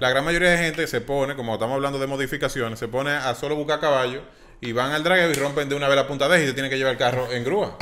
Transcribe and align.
La 0.00 0.08
gran 0.08 0.24
mayoría 0.24 0.52
de 0.52 0.56
gente 0.56 0.86
se 0.86 1.02
pone, 1.02 1.36
como 1.36 1.52
estamos 1.52 1.74
hablando 1.74 1.98
de 1.98 2.06
modificaciones, 2.06 2.78
se 2.78 2.88
pone 2.88 3.10
a 3.10 3.34
solo 3.34 3.54
buscar 3.54 3.80
caballo 3.80 4.22
y 4.58 4.72
van 4.72 4.92
al 4.92 5.04
dragueo 5.04 5.30
y 5.30 5.34
rompen 5.34 5.68
de 5.68 5.74
una 5.74 5.88
vez 5.88 5.96
la 5.96 6.06
punta 6.06 6.26
de 6.26 6.42
y 6.42 6.46
se 6.46 6.54
tienen 6.54 6.70
que 6.70 6.78
llevar 6.78 6.92
el 6.92 6.98
carro 6.98 7.30
en 7.30 7.44
grúa. 7.44 7.76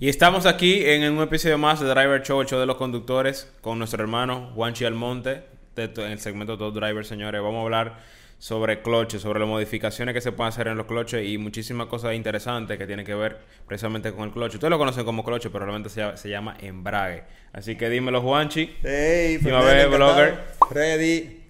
Y 0.00 0.08
estamos 0.08 0.44
aquí 0.44 0.84
en 0.84 1.08
un 1.12 1.22
episodio 1.22 1.56
más 1.56 1.78
de 1.78 1.86
Driver 1.86 2.20
Show, 2.24 2.40
el 2.40 2.48
show 2.48 2.58
de 2.58 2.66
los 2.66 2.78
conductores, 2.78 3.48
con 3.60 3.78
nuestro 3.78 4.02
hermano 4.02 4.50
Juanchi 4.56 4.84
Almonte, 4.84 5.44
en 5.76 6.00
el 6.00 6.18
segmento 6.18 6.58
Top 6.58 6.74
Driver, 6.74 7.06
señores. 7.06 7.40
Vamos 7.40 7.60
a 7.60 7.62
hablar 7.62 8.23
sobre 8.38 8.82
cloches, 8.82 9.22
sobre 9.22 9.40
las 9.40 9.48
modificaciones 9.48 10.14
que 10.14 10.20
se 10.20 10.32
pueden 10.32 10.48
hacer 10.50 10.68
en 10.68 10.76
los 10.76 10.86
cloches 10.86 11.26
y 11.26 11.38
muchísimas 11.38 11.86
cosas 11.86 12.14
interesantes 12.14 12.76
que 12.78 12.86
tienen 12.86 13.06
que 13.06 13.14
ver 13.14 13.38
precisamente 13.66 14.12
con 14.12 14.24
el 14.24 14.30
cloche. 14.32 14.56
Ustedes 14.56 14.70
lo 14.70 14.78
conocen 14.78 15.04
como 15.04 15.24
cloche, 15.24 15.48
pero 15.50 15.64
realmente 15.64 15.88
se, 15.88 16.00
llama- 16.00 16.16
se 16.16 16.28
llama 16.28 16.56
embrague. 16.60 17.24
Así 17.52 17.76
que 17.76 17.88
dímelo, 17.88 18.20
Juanchi. 18.20 18.76
Hey, 18.82 19.38
a 19.42 19.60
ver, 19.60 19.88
Fernández, 19.88 19.88
blogger. 19.88 20.38
Ready. 20.70 21.44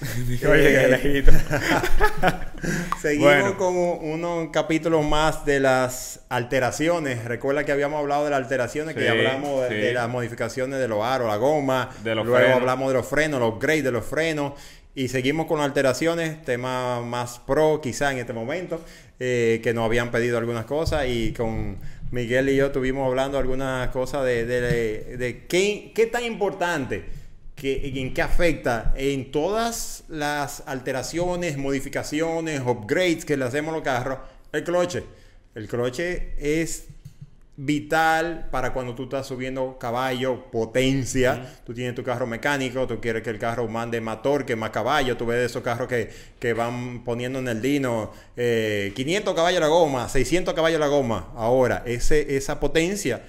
Oye, 0.50 0.88
lejito. 0.88 1.32
Seguimos 3.00 3.32
Bueno. 3.32 3.56
con 3.56 3.74
unos 3.76 4.48
capítulos 4.50 5.04
más 5.04 5.44
de 5.46 5.60
las 5.60 6.20
alteraciones. 6.28 7.24
Recuerda 7.24 7.64
que 7.64 7.72
habíamos 7.72 8.00
hablado 8.00 8.24
de 8.24 8.30
las 8.30 8.40
alteraciones, 8.42 8.94
que 8.94 9.02
Sí, 9.02 9.06
hablamos 9.08 9.62
de, 9.62 9.68
sí. 9.68 9.74
de 9.74 9.92
las 9.94 10.08
modificaciones 10.08 10.78
de 10.78 10.88
los 10.88 11.02
aros, 11.04 11.28
la 11.28 11.36
goma. 11.36 11.90
De 12.04 12.14
los 12.14 12.26
Luego 12.26 12.40
frenos. 12.40 12.60
hablamos 12.60 12.88
de 12.88 12.94
los 12.94 13.06
frenos, 13.06 13.40
los 13.40 13.54
upgrades 13.54 13.84
de 13.84 13.92
los 13.92 14.04
frenos. 14.04 14.52
Y 14.94 15.08
seguimos 15.08 15.46
con 15.46 15.58
las 15.58 15.66
alteraciones, 15.66 16.42
tema 16.42 17.02
más 17.02 17.38
pro 17.38 17.80
quizá 17.82 18.12
en 18.12 18.18
este 18.18 18.32
momento, 18.32 18.82
eh, 19.20 19.60
que 19.62 19.74
nos 19.74 19.84
habían 19.84 20.10
pedido 20.10 20.38
algunas 20.38 20.64
cosas 20.64 21.06
y 21.06 21.32
con 21.34 21.76
Miguel 22.10 22.48
y 22.48 22.56
yo 22.56 22.66
estuvimos 22.66 23.06
hablando 23.06 23.36
algunas 23.38 23.88
cosas 23.90 24.24
de, 24.24 24.46
de- 24.46 25.16
de 25.18 25.46
qué, 25.46 25.92
qué 25.94 26.06
tan 26.06 26.24
importante, 26.24 27.04
que, 27.56 28.00
en 28.00 28.14
qué 28.14 28.22
afecta 28.22 28.92
en 28.96 29.32
todas 29.32 30.04
las 30.08 30.62
alteraciones, 30.66 31.56
modificaciones, 31.56 32.60
upgrades 32.60 33.24
que 33.24 33.36
le 33.36 33.46
hacemos 33.46 33.72
a 33.72 33.76
los 33.76 33.82
carros, 33.82 34.18
el 34.52 34.62
cloche. 34.62 35.02
El 35.54 35.66
cloche 35.66 36.34
es 36.38 36.84
vital 37.56 38.48
para 38.50 38.74
cuando 38.74 38.94
tú 38.94 39.04
estás 39.04 39.26
subiendo 39.26 39.78
caballo, 39.78 40.50
potencia. 40.50 41.56
Tú 41.64 41.72
tienes 41.72 41.94
tu 41.94 42.04
carro 42.04 42.26
mecánico, 42.26 42.86
tú 42.86 43.00
quieres 43.00 43.22
que 43.22 43.30
el 43.30 43.38
carro 43.38 43.66
mande 43.66 44.02
más 44.02 44.20
torque, 44.20 44.54
más 44.54 44.68
caballo. 44.68 45.16
Tú 45.16 45.24
ves 45.24 45.50
esos 45.50 45.62
carros 45.62 45.88
que, 45.88 46.10
que 46.38 46.52
van 46.52 47.02
poniendo 47.04 47.38
en 47.38 47.48
el 47.48 47.62
dino 47.62 48.12
eh, 48.36 48.92
500 48.94 49.34
caballos 49.34 49.60
la 49.60 49.68
goma, 49.68 50.10
600 50.10 50.52
caballos 50.52 50.78
la 50.78 50.88
goma. 50.88 51.32
Ahora, 51.34 51.82
ese, 51.86 52.36
esa 52.36 52.60
potencia, 52.60 53.22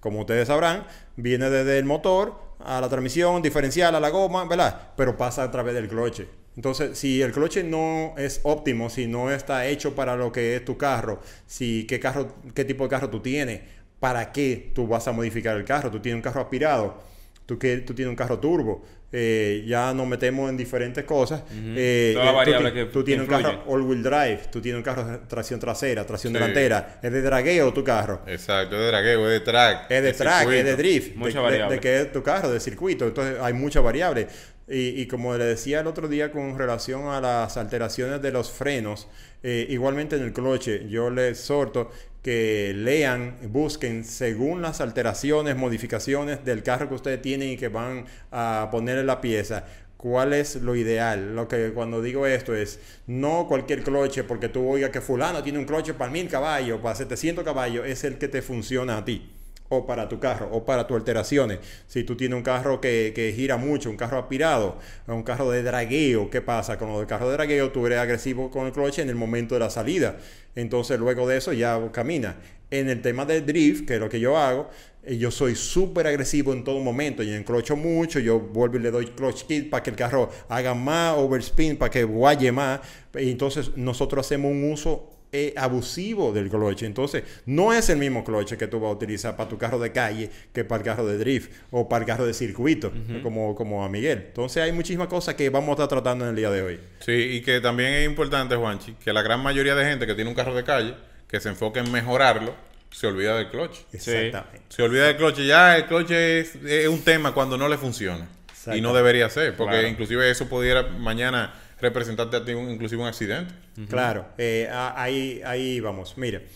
como 0.00 0.20
ustedes 0.20 0.48
sabrán, 0.48 0.84
viene 1.14 1.48
desde 1.48 1.78
el 1.78 1.84
motor 1.84 2.47
a 2.60 2.80
la 2.80 2.88
transmisión, 2.88 3.42
diferencial 3.42 3.94
a 3.94 4.00
la 4.00 4.10
goma, 4.10 4.44
¿verdad? 4.44 4.92
Pero 4.96 5.16
pasa 5.16 5.42
a 5.42 5.50
través 5.50 5.74
del 5.74 5.88
cloche. 5.88 6.28
Entonces, 6.56 6.98
si 6.98 7.22
el 7.22 7.32
cloche 7.32 7.62
no 7.62 8.14
es 8.18 8.40
óptimo, 8.42 8.90
si 8.90 9.06
no 9.06 9.30
está 9.30 9.66
hecho 9.66 9.94
para 9.94 10.16
lo 10.16 10.32
que 10.32 10.56
es 10.56 10.64
tu 10.64 10.76
carro, 10.76 11.20
si 11.46 11.86
qué 11.86 12.00
carro, 12.00 12.34
qué 12.54 12.64
tipo 12.64 12.84
de 12.84 12.90
carro 12.90 13.08
tú 13.10 13.20
tienes, 13.20 13.60
para 14.00 14.32
qué 14.32 14.72
tú 14.74 14.86
vas 14.88 15.06
a 15.06 15.12
modificar 15.12 15.56
el 15.56 15.64
carro, 15.64 15.90
tú 15.90 16.00
tienes 16.00 16.16
un 16.16 16.22
carro 16.22 16.40
aspirado, 16.40 17.00
tú, 17.48 17.58
que, 17.58 17.78
tú 17.78 17.94
tienes 17.94 18.10
un 18.10 18.16
carro 18.16 18.38
turbo, 18.38 18.84
eh, 19.10 19.64
ya 19.66 19.94
nos 19.94 20.06
metemos 20.06 20.50
en 20.50 20.56
diferentes 20.58 21.02
cosas. 21.04 21.42
eh, 21.50 22.10
Todas 22.14 22.26
las 22.26 22.44
tú 22.44 22.74
que- 22.74 22.84
tú 22.84 23.02
tienes 23.04 23.26
un 23.26 23.30
carro 23.30 23.64
all-wheel 23.66 24.02
drive, 24.02 24.40
tú 24.52 24.60
tienes 24.60 24.76
un 24.76 24.82
carro 24.82 25.02
de 25.06 25.16
tracción 25.26 25.58
trasera, 25.58 26.04
tracción 26.04 26.34
Sí. 26.34 26.38
delantera, 26.38 27.00
es 27.02 27.10
de 27.10 27.22
dragueo 27.22 27.72
tu 27.72 27.82
carro. 27.82 28.20
Exacto, 28.26 28.76
es 28.76 28.82
de 28.82 28.86
dragueo, 28.88 29.26
es 29.30 29.32
de 29.32 29.40
track. 29.40 29.90
Es 29.90 30.02
de 30.02 30.12
track, 30.12 30.38
circuito. 30.40 30.58
es 30.60 30.64
de 30.66 30.76
drift, 30.76 31.16
de, 31.16 31.68
de- 31.70 31.80
que 31.80 32.00
es 32.02 32.12
tu 32.12 32.22
carro, 32.22 32.50
de 32.50 32.60
circuito. 32.60 33.06
Entonces 33.06 33.38
hay 33.40 33.54
muchas 33.54 33.82
variables. 33.82 34.26
Y, 34.68 35.00
y 35.00 35.06
como 35.06 35.34
le 35.34 35.46
decía 35.46 35.80
el 35.80 35.86
otro 35.86 36.06
día 36.08 36.30
con 36.30 36.58
relación 36.58 37.08
a 37.08 37.22
las 37.22 37.56
alteraciones 37.56 38.20
de 38.20 38.30
los 38.30 38.50
frenos, 38.50 39.08
eh, 39.42 39.66
igualmente 39.70 40.16
en 40.16 40.22
el 40.24 40.34
cloche, 40.34 40.86
yo 40.90 41.08
les 41.08 41.38
exhorto 41.40 41.90
que 42.28 42.74
lean, 42.76 43.38
busquen 43.50 44.04
según 44.04 44.60
las 44.60 44.82
alteraciones, 44.82 45.56
modificaciones 45.56 46.44
del 46.44 46.62
carro 46.62 46.86
que 46.86 46.94
ustedes 46.96 47.22
tienen 47.22 47.48
y 47.48 47.56
que 47.56 47.68
van 47.68 48.04
a 48.30 48.68
poner 48.70 48.98
en 48.98 49.06
la 49.06 49.22
pieza. 49.22 49.64
¿Cuál 49.96 50.34
es 50.34 50.56
lo 50.56 50.76
ideal? 50.76 51.34
Lo 51.34 51.48
que 51.48 51.72
cuando 51.72 52.02
digo 52.02 52.26
esto 52.26 52.54
es 52.54 52.80
no 53.06 53.46
cualquier 53.48 53.82
cloche 53.82 54.24
porque 54.24 54.50
tú 54.50 54.68
oigas 54.68 54.90
que 54.90 55.00
fulano 55.00 55.42
tiene 55.42 55.58
un 55.58 55.64
cloche 55.64 55.94
para 55.94 56.10
mil 56.10 56.28
caballos, 56.28 56.80
para 56.82 56.96
700 56.96 57.42
caballos, 57.42 57.86
es 57.86 58.04
el 58.04 58.18
que 58.18 58.28
te 58.28 58.42
funciona 58.42 58.98
a 58.98 59.06
ti 59.06 59.37
o 59.68 59.86
para 59.86 60.08
tu 60.08 60.18
carro 60.18 60.48
o 60.52 60.64
para 60.64 60.86
tus 60.86 60.96
alteraciones. 60.96 61.58
Si 61.86 62.04
tú 62.04 62.16
tienes 62.16 62.36
un 62.36 62.42
carro 62.42 62.80
que, 62.80 63.12
que 63.14 63.32
gira 63.32 63.56
mucho, 63.56 63.90
un 63.90 63.96
carro 63.96 64.18
aspirado, 64.18 64.78
un 65.06 65.22
carro 65.22 65.50
de 65.50 65.62
dragueo, 65.62 66.30
¿qué 66.30 66.40
pasa? 66.40 66.78
Con 66.78 66.90
el 66.90 67.06
carro 67.06 67.28
de 67.28 67.34
dragueo 67.34 67.70
tú 67.70 67.86
eres 67.86 67.98
agresivo 67.98 68.50
con 68.50 68.66
el 68.66 68.72
cloche 68.72 69.02
en 69.02 69.08
el 69.08 69.14
momento 69.16 69.54
de 69.54 69.60
la 69.60 69.70
salida. 69.70 70.16
Entonces 70.54 70.98
luego 70.98 71.28
de 71.28 71.36
eso 71.36 71.52
ya 71.52 71.80
camina. 71.92 72.36
En 72.70 72.90
el 72.90 73.00
tema 73.00 73.24
del 73.24 73.46
drift, 73.46 73.86
que 73.86 73.94
es 73.94 74.00
lo 74.00 74.10
que 74.10 74.20
yo 74.20 74.36
hago, 74.36 74.68
eh, 75.02 75.16
yo 75.16 75.30
soy 75.30 75.54
súper 75.54 76.06
agresivo 76.06 76.52
en 76.52 76.64
todo 76.64 76.80
momento. 76.80 77.22
Yo 77.22 77.34
enclocho 77.34 77.76
mucho, 77.76 78.18
yo 78.18 78.40
vuelvo 78.40 78.76
y 78.76 78.80
le 78.80 78.90
doy 78.90 79.06
clutch 79.06 79.44
kit 79.44 79.70
para 79.70 79.82
que 79.82 79.90
el 79.90 79.96
carro 79.96 80.28
haga 80.48 80.74
más 80.74 81.16
overspin, 81.16 81.76
para 81.76 81.90
que 81.90 82.04
guaye 82.04 82.52
más. 82.52 82.80
Entonces 83.14 83.70
nosotros 83.76 84.26
hacemos 84.26 84.50
un 84.50 84.70
uso 84.70 85.17
eh, 85.32 85.52
abusivo 85.56 86.32
del 86.32 86.48
cloche. 86.48 86.86
Entonces, 86.86 87.22
no 87.46 87.72
es 87.72 87.88
el 87.90 87.98
mismo 87.98 88.24
cloche 88.24 88.56
que 88.56 88.66
tú 88.66 88.80
vas 88.80 88.90
a 88.90 88.94
utilizar 88.94 89.36
para 89.36 89.48
tu 89.48 89.58
carro 89.58 89.78
de 89.78 89.92
calle 89.92 90.30
que 90.52 90.64
para 90.64 90.80
el 90.80 90.84
carro 90.86 91.06
de 91.06 91.18
drift 91.18 91.50
o 91.70 91.88
para 91.88 92.02
el 92.04 92.06
carro 92.06 92.24
de 92.26 92.32
circuito, 92.34 92.92
como, 93.22 93.54
como 93.54 93.84
a 93.84 93.88
Miguel. 93.88 94.24
Entonces, 94.28 94.62
hay 94.62 94.72
muchísimas 94.72 95.08
cosas 95.08 95.34
que 95.34 95.50
vamos 95.50 95.68
a 95.70 95.72
estar 95.72 95.88
tratando 95.88 96.24
en 96.24 96.30
el 96.30 96.36
día 96.36 96.50
de 96.50 96.62
hoy. 96.62 96.80
Sí, 97.00 97.12
y 97.12 97.40
que 97.42 97.60
también 97.60 97.92
es 97.92 98.06
importante, 98.06 98.56
Juanchi, 98.56 98.94
que 99.04 99.12
la 99.12 99.22
gran 99.22 99.40
mayoría 99.42 99.74
de 99.74 99.84
gente 99.84 100.06
que 100.06 100.14
tiene 100.14 100.30
un 100.30 100.36
carro 100.36 100.54
de 100.54 100.64
calle, 100.64 100.94
que 101.28 101.40
se 101.40 101.48
enfoque 101.50 101.80
en 101.80 101.92
mejorarlo, 101.92 102.54
se 102.90 103.06
olvida 103.06 103.36
del 103.36 103.48
clutch. 103.50 103.80
Exactamente. 103.92 104.62
Se 104.70 104.82
olvida 104.82 105.06
del 105.08 105.16
clutch. 105.16 105.40
Ya 105.40 105.76
el 105.76 105.84
clutch 105.84 106.10
es, 106.10 106.54
es 106.64 106.88
un 106.88 107.02
tema 107.02 107.32
cuando 107.34 107.58
no 107.58 107.68
le 107.68 107.76
funciona. 107.76 108.26
Y 108.74 108.80
no 108.82 108.92
debería 108.92 109.30
ser, 109.30 109.56
porque 109.56 109.74
Claro. 109.74 109.88
inclusive 109.88 110.30
eso 110.30 110.46
pudiera 110.48 110.82
mañana 110.82 111.54
representarte 111.80 112.36
a 112.36 112.44
ti 112.44 112.52
un- 112.52 112.70
inclusive 112.70 113.00
un 113.02 113.08
accidente. 113.08 113.54
Claro, 113.88 114.26
eh, 114.38 114.68
ahí, 114.72 115.40
ahí 115.44 115.80
vamos. 115.80 116.16
Mire, 116.18 116.46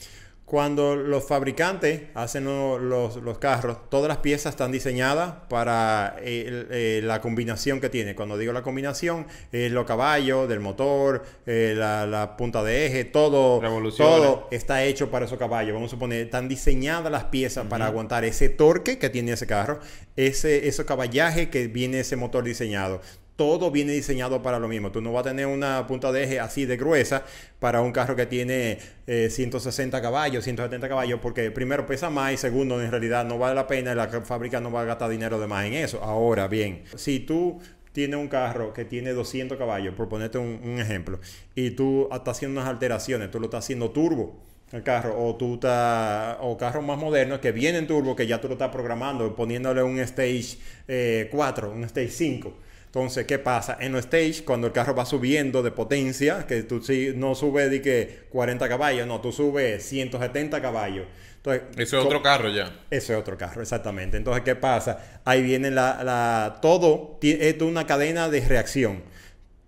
cuando 0.45 0.97
los 0.97 1.27
fabricantes 1.27 2.03
hacen 2.15 2.45
lo- 2.45 2.79
los, 2.79 3.17
los 3.17 3.39
carros, 3.39 3.89
todas 3.89 4.09
las 4.09 4.19
piezas 4.19 4.53
están 4.53 4.71
diseñadas 4.71 5.33
para 5.49 6.17
eh, 6.21 6.67
eh, 6.71 7.01
la 7.05 7.23
combinación 7.23 7.81
que 7.81 7.89
tiene. 7.89 8.15
Cuando 8.15 8.37
digo 8.37 8.53
la 8.53 8.63
combinación, 8.63 9.27
es 9.51 9.73
los 9.73 9.87
caballos 9.87 10.49
del 10.51 10.61
motor, 10.61 11.23
eh, 11.47 11.73
la, 11.75 12.07
la 12.07 12.37
punta 12.37 12.63
de 12.63 12.85
eje, 12.87 13.05
todo, 13.07 13.61
todo 14.05 14.49
está 14.51 14.85
hecho 14.85 15.11
para 15.11 15.25
esos 15.25 15.39
caballos. 15.39 15.73
Vamos 15.73 15.89
a 15.91 15.93
suponer, 15.93 16.23
están 16.25 16.49
diseñadas 16.49 17.11
las 17.11 17.25
piezas 17.25 17.67
para 17.69 17.87
aguantar 17.87 18.25
ese 18.27 18.51
torque 18.51 18.99
que 18.99 19.09
tiene 19.09 19.33
ese 19.33 19.47
carro, 19.47 19.81
ese, 20.17 20.69
ese 20.69 20.85
caballaje 20.85 21.49
que 21.49 21.69
viene 21.69 22.01
ese 22.01 22.17
motor 22.17 22.45
diseñado. 22.45 23.01
Todo 23.43 23.73
viene 23.73 23.93
diseñado 23.93 24.41
para 24.41 24.61
lo 24.61 24.69
mismo. 24.69 24.93
Tú 24.93 25.01
no 25.01 25.13
vas 25.13 25.27
a 25.27 25.31
tener 25.31 25.47
una 25.47 25.85
punta 25.89 26.13
de 26.13 26.23
eje 26.23 26.39
así 26.39 26.65
de 26.65 26.77
gruesa 26.77 27.25
para 27.59 27.81
un 27.81 27.91
carro 27.91 28.15
que 28.15 28.25
tiene 28.25 28.79
eh, 29.09 29.31
160 29.31 30.01
caballos, 30.01 30.45
170 30.45 30.89
caballos, 30.89 31.19
porque 31.21 31.51
primero 31.51 31.85
pesa 31.85 32.09
más 32.09 32.33
y 32.33 32.37
segundo, 32.37 32.81
en 32.81 32.93
realidad 32.93 33.25
no 33.25 33.39
vale 33.39 33.57
la 33.57 33.67
pena 33.67 33.91
y 33.91 33.95
la 33.97 34.07
fábrica 34.23 34.61
no 34.61 34.71
va 34.71 34.83
a 34.83 34.85
gastar 34.85 35.11
dinero 35.11 35.41
de 35.41 35.49
más 35.49 35.67
en 35.67 35.73
eso. 35.73 36.01
Ahora 36.05 36.47
bien, 36.47 36.85
si 36.95 37.19
tú 37.19 37.61
tienes 37.91 38.17
un 38.17 38.29
carro 38.29 38.73
que 38.73 38.85
tiene 38.85 39.11
200 39.11 39.59
caballos, 39.59 39.93
por 39.97 40.09
ponerte 40.09 40.39
un, 40.39 40.79
ejemplo, 40.79 41.19
y 41.57 41.73
tú 41.73 42.09
estás 42.13 42.37
haciendo 42.37 42.61
unas 42.61 42.71
alteraciones, 42.71 43.29
tú 43.33 43.41
lo 43.41 43.47
estás 43.47 43.65
haciendo 43.65 43.91
turbo, 43.91 44.41
el 44.71 44.85
carro 44.85 45.21
o 45.21 45.35
tú 45.35 45.59
o 45.65 46.57
carros 46.57 46.85
más 46.85 46.97
modernos 46.97 47.41
que 47.41 47.51
vienen 47.51 47.89
turbo 47.89 48.15
que 48.15 48.29
ya 48.29 48.41
tú 48.41 48.47
lo 48.47 48.55
estás 48.55 48.71
programando 48.71 49.35
poniéndole 49.35 49.83
un 49.83 49.99
stage 49.99 50.59
eh, 50.87 51.29
4 51.31 51.73
un 51.73 51.85
stage 51.85 52.09
5 52.09 52.55
entonces 52.93 53.25
qué 53.27 53.39
pasa 53.39 53.79
en 53.81 53.93
los 53.93 54.01
stage 54.05 54.45
cuando 54.45 54.67
el 54.67 54.73
carro 54.75 54.95
va 54.95 55.07
subiendo 55.07 55.63
de 55.63 55.71
potencia 55.71 56.47
que 56.47 56.63
tú 56.63 56.83
sí, 56.83 57.13
no 57.17 57.35
subes 57.35 57.71
de 57.71 57.81
que 57.81 58.25
40 58.31 58.69
caballos 58.69 59.07
no 59.07 59.21
tú 59.21 59.33
subes 59.33 59.83
170 59.89 60.61
caballos 60.61 61.07
entonces 61.37 61.63
Eso 61.79 61.99
es 61.99 62.05
otro 62.05 62.23
carro 62.23 62.51
ya. 62.51 62.71
eso 62.91 63.13
es 63.15 63.19
otro 63.19 63.37
carro, 63.37 63.63
exactamente. 63.63 64.17
Entonces, 64.17 64.45
¿qué 64.45 64.55
pasa? 64.55 65.21
Ahí 65.25 65.43
viene 65.43 65.73
la, 65.73 66.05
la- 66.05 66.59
todo, 66.63 67.19
es 67.21 67.61
una 67.63 67.85
cadena 67.85 68.29
de 68.29 68.41
reacción. 68.47 69.03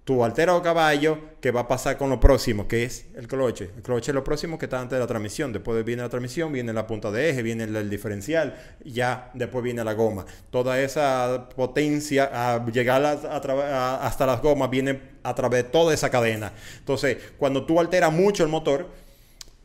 Tú 0.04 0.22
alteras 0.22 0.56
el 0.56 0.62
caballo, 0.62 1.18
¿qué 1.40 1.50
va 1.50 1.62
a 1.62 1.68
pasar 1.68 1.96
con 1.96 2.10
lo 2.10 2.20
próximo? 2.20 2.68
Que 2.68 2.84
es 2.84 3.06
el 3.16 3.26
cloche. 3.26 3.70
El 3.76 3.82
cloche 3.82 4.10
es 4.10 4.14
lo 4.14 4.22
próximo 4.22 4.58
que 4.58 4.66
está 4.66 4.78
antes 4.80 4.96
de 4.96 5.00
la 5.00 5.06
transmisión. 5.06 5.52
Después 5.52 5.82
viene 5.84 6.02
la 6.02 6.10
transmisión, 6.10 6.52
viene 6.52 6.72
la 6.74 6.86
punta 6.86 7.10
de 7.10 7.30
eje, 7.30 7.42
viene 7.42 7.64
el, 7.64 7.74
el 7.74 7.88
diferencial, 7.88 8.54
ya 8.84 9.30
después 9.32 9.64
viene 9.64 9.82
la 9.82 9.94
goma. 9.94 10.26
Toda 10.50 10.78
esa 10.80 11.48
potencia 11.56 12.30
a 12.32 12.64
llegar 12.66 13.02
a- 13.04 13.12
a 13.12 13.40
tra- 13.42 13.62
a- 13.62 14.06
hasta 14.06 14.26
las 14.26 14.42
gomas 14.42 14.68
viene 14.68 15.00
a 15.22 15.34
través 15.34 15.64
de 15.64 15.70
toda 15.70 15.94
esa 15.94 16.10
cadena. 16.10 16.52
Entonces, 16.78 17.16
cuando 17.38 17.64
tú 17.64 17.80
alteras 17.80 18.12
mucho 18.12 18.42
el 18.42 18.50
motor, 18.50 18.88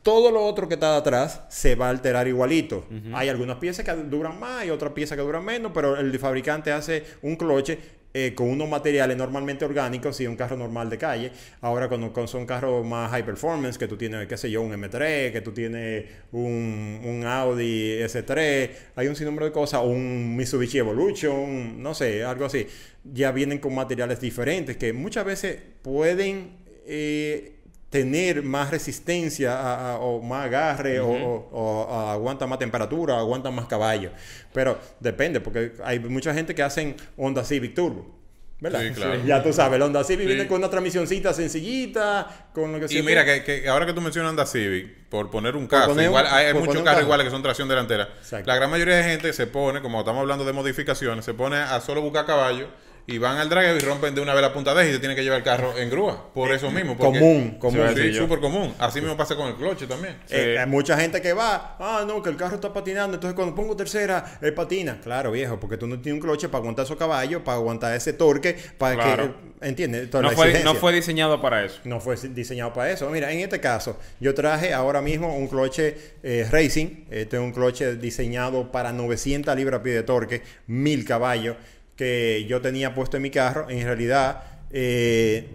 todo 0.02 0.30
lo 0.30 0.42
otro 0.46 0.66
que 0.66 0.74
está 0.74 0.96
atrás 0.96 1.42
se 1.50 1.74
va 1.74 1.88
a 1.88 1.90
alterar 1.90 2.26
igualito. 2.26 2.86
Hay 3.12 3.28
algunas 3.28 3.58
piezas 3.58 3.84
que 3.84 3.92
duran 3.94 4.40
más 4.40 4.64
y 4.64 4.70
otras 4.70 4.92
piezas 4.94 5.16
que 5.18 5.22
duran 5.22 5.44
menos, 5.44 5.72
pero 5.74 5.96
el 5.98 6.18
fabricante 6.18 6.72
hace 6.72 7.04
un 7.20 7.36
cloche 7.36 7.78
eh, 8.12 8.34
con 8.34 8.48
unos 8.48 8.68
materiales 8.68 9.16
normalmente 9.16 9.64
orgánicos 9.64 10.20
y 10.20 10.26
un 10.26 10.36
carro 10.36 10.56
normal 10.56 10.90
de 10.90 10.98
calle. 10.98 11.32
Ahora 11.60 11.88
cuando, 11.88 12.26
son 12.26 12.46
carros 12.46 12.84
más 12.84 13.10
high 13.10 13.24
performance, 13.24 13.78
que 13.78 13.86
tú 13.88 13.96
tienes, 13.96 14.26
qué 14.26 14.36
sé 14.36 14.50
yo, 14.50 14.62
un 14.62 14.72
M3, 14.72 15.32
que 15.32 15.40
tú 15.40 15.52
tienes 15.52 16.06
un, 16.32 17.00
un 17.04 17.24
Audi 17.24 18.00
S3, 18.00 18.70
hay 18.96 19.06
un 19.06 19.16
sinnúmero 19.16 19.46
de 19.46 19.52
cosas, 19.52 19.82
un 19.84 20.36
Mitsubishi 20.36 20.78
Evolution, 20.78 21.82
no 21.82 21.94
sé, 21.94 22.24
algo 22.24 22.46
así. 22.46 22.66
Ya 23.04 23.32
vienen 23.32 23.58
con 23.58 23.74
materiales 23.74 24.20
diferentes 24.20 24.76
que 24.76 24.92
muchas 24.92 25.24
veces 25.24 25.58
pueden... 25.82 26.58
eh, 26.86 27.59
tener 27.90 28.42
más 28.42 28.70
resistencia 28.70 29.58
a- 29.58 29.92
a- 29.94 29.98
o 29.98 30.22
más 30.22 30.46
agarre 30.46 31.00
o, 31.00 31.08
o- 31.08 31.48
o 31.52 32.08
aguanta 32.10 32.46
más 32.46 32.58
temperatura, 32.58 33.18
aguanta 33.18 33.50
más 33.50 33.66
caballo. 33.66 34.10
Pero 34.52 34.78
depende, 35.00 35.40
porque 35.40 35.72
hay 35.84 35.98
mucha 35.98 36.32
gente 36.32 36.54
que 36.54 36.62
hacen 36.62 36.96
Honda 37.16 37.44
Civic 37.44 37.74
Turbo. 37.74 38.18
¿Verdad? 38.62 38.80
Sí, 38.82 38.90
claro. 38.90 39.24
Ya 39.24 39.42
tú 39.42 39.54
sabes, 39.54 39.76
el 39.76 39.82
Honda 39.82 40.04
Civic 40.04 40.20
Sí. 40.20 40.26
viene 40.34 40.46
con 40.46 40.58
una 40.58 40.68
transmisioncita 40.68 41.32
sencillita, 41.32 42.48
con 42.52 42.70
lo 42.72 42.78
que 42.78 42.84
Y 42.84 42.88
sea. 42.88 43.02
mira, 43.02 43.24
que, 43.24 43.42
que 43.42 43.66
ahora 43.68 43.86
que 43.86 43.94
tú 43.94 44.02
mencionas 44.02 44.30
Honda 44.30 44.44
Civic, 44.44 45.08
por 45.08 45.30
poner 45.30 45.56
un 45.56 45.66
caso, 45.66 45.88
poner 45.88 46.04
igual, 46.04 46.26
hay, 46.28 46.52
muchos 46.52 46.82
carros 46.82 47.02
iguales 47.02 47.24
que 47.24 47.30
son 47.30 47.42
tracción 47.42 47.68
delantera. 47.68 48.08
Exacto. 48.18 48.46
La 48.46 48.56
gran 48.56 48.70
mayoría 48.70 48.96
de 48.96 49.04
gente 49.04 49.32
se 49.32 49.46
pone, 49.46 49.80
como 49.80 50.00
estamos 50.00 50.20
hablando 50.20 50.44
de 50.44 50.52
modificaciones, 50.52 51.24
se 51.24 51.32
pone 51.32 51.56
a 51.56 51.80
solo 51.80 52.02
buscar 52.02 52.26
caballo 52.26 52.68
y 53.10 53.18
van 53.18 53.38
al 53.38 53.48
drague 53.48 53.76
y 53.76 53.78
rompen 53.80 54.14
de 54.14 54.20
una 54.20 54.32
vez 54.34 54.42
la 54.42 54.52
punta 54.52 54.74
de 54.74 54.88
y 54.88 54.92
te 54.92 54.98
tienen 54.98 55.16
que 55.16 55.22
llevar 55.22 55.38
el 55.38 55.44
carro 55.44 55.76
en 55.76 55.90
grúa. 55.90 56.32
Por 56.32 56.52
eso 56.52 56.70
mismo. 56.70 56.96
porque- 56.96 57.18
Común, 57.18 57.56
común. 57.58 57.86
Sí, 57.96 58.14
súper 58.14 58.40
común. 58.40 58.74
Así 58.78 59.00
mismo 59.00 59.16
pasa 59.16 59.34
con 59.36 59.48
el 59.48 59.54
cloche 59.56 59.86
también. 59.86 60.14
Eh, 60.30 60.52
Sí. 60.54 60.58
hay 60.58 60.66
mucha 60.66 60.96
gente 60.98 61.20
que 61.20 61.32
va, 61.32 61.76
ah, 61.78 62.04
no, 62.06 62.22
que 62.22 62.30
el 62.30 62.36
carro 62.36 62.54
está 62.54 62.72
patinando, 62.72 63.14
entonces 63.16 63.34
cuando 63.34 63.54
pongo 63.54 63.76
tercera, 63.76 64.38
él 64.40 64.54
patina. 64.54 65.00
Claro, 65.02 65.30
viejo, 65.32 65.58
porque 65.58 65.76
tú 65.76 65.86
no 65.86 66.00
tienes 66.00 66.20
un 66.22 66.26
cloche 66.26 66.48
para 66.48 66.60
aguantar 66.62 66.84
esos 66.84 66.96
caballos, 66.96 67.42
para 67.42 67.58
aguantar 67.58 67.94
ese 67.94 68.12
torque, 68.12 68.56
para 68.78 68.94
Claro. 68.94 69.34
que, 69.60 69.68
¿entiendes? 69.68 70.08
Toda 70.10 70.22
No 70.22 70.30
la 70.30 70.36
fue, 70.36 70.62
no 70.64 70.74
fue 70.74 70.92
diseñado 70.92 71.40
para 71.40 71.64
eso. 71.64 71.80
No 71.84 72.00
fue 72.00 72.16
diseñado 72.16 72.72
para 72.72 72.90
eso. 72.90 73.08
Mira, 73.10 73.32
en 73.32 73.40
este 73.40 73.60
caso, 73.60 73.98
yo 74.20 74.34
traje 74.34 74.72
ahora 74.72 75.00
mismo 75.02 75.36
un 75.36 75.48
cloche 75.48 75.96
eh, 76.22 76.46
Racing. 76.50 77.04
Este 77.10 77.36
es 77.36 77.42
un 77.42 77.52
cloche 77.52 77.96
diseñado 77.96 78.70
para 78.70 78.92
900 78.92 79.54
libras-pie 79.56 79.94
de 79.94 80.02
torque, 80.02 80.42
1000 80.66 81.04
caballos, 81.04 81.56
que 82.00 82.46
yo 82.48 82.62
tenía 82.62 82.94
puesto 82.94 83.18
en 83.18 83.22
mi 83.24 83.30
carro. 83.30 83.68
En 83.68 83.84
realidad, 83.84 84.42
eh, 84.70 85.50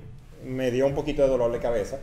me 0.45 0.69
dio 0.69 0.85
un 0.85 0.93
poquito 0.93 1.23
de 1.23 1.27
dolor 1.27 1.51
de 1.51 1.57
cabeza, 1.57 1.97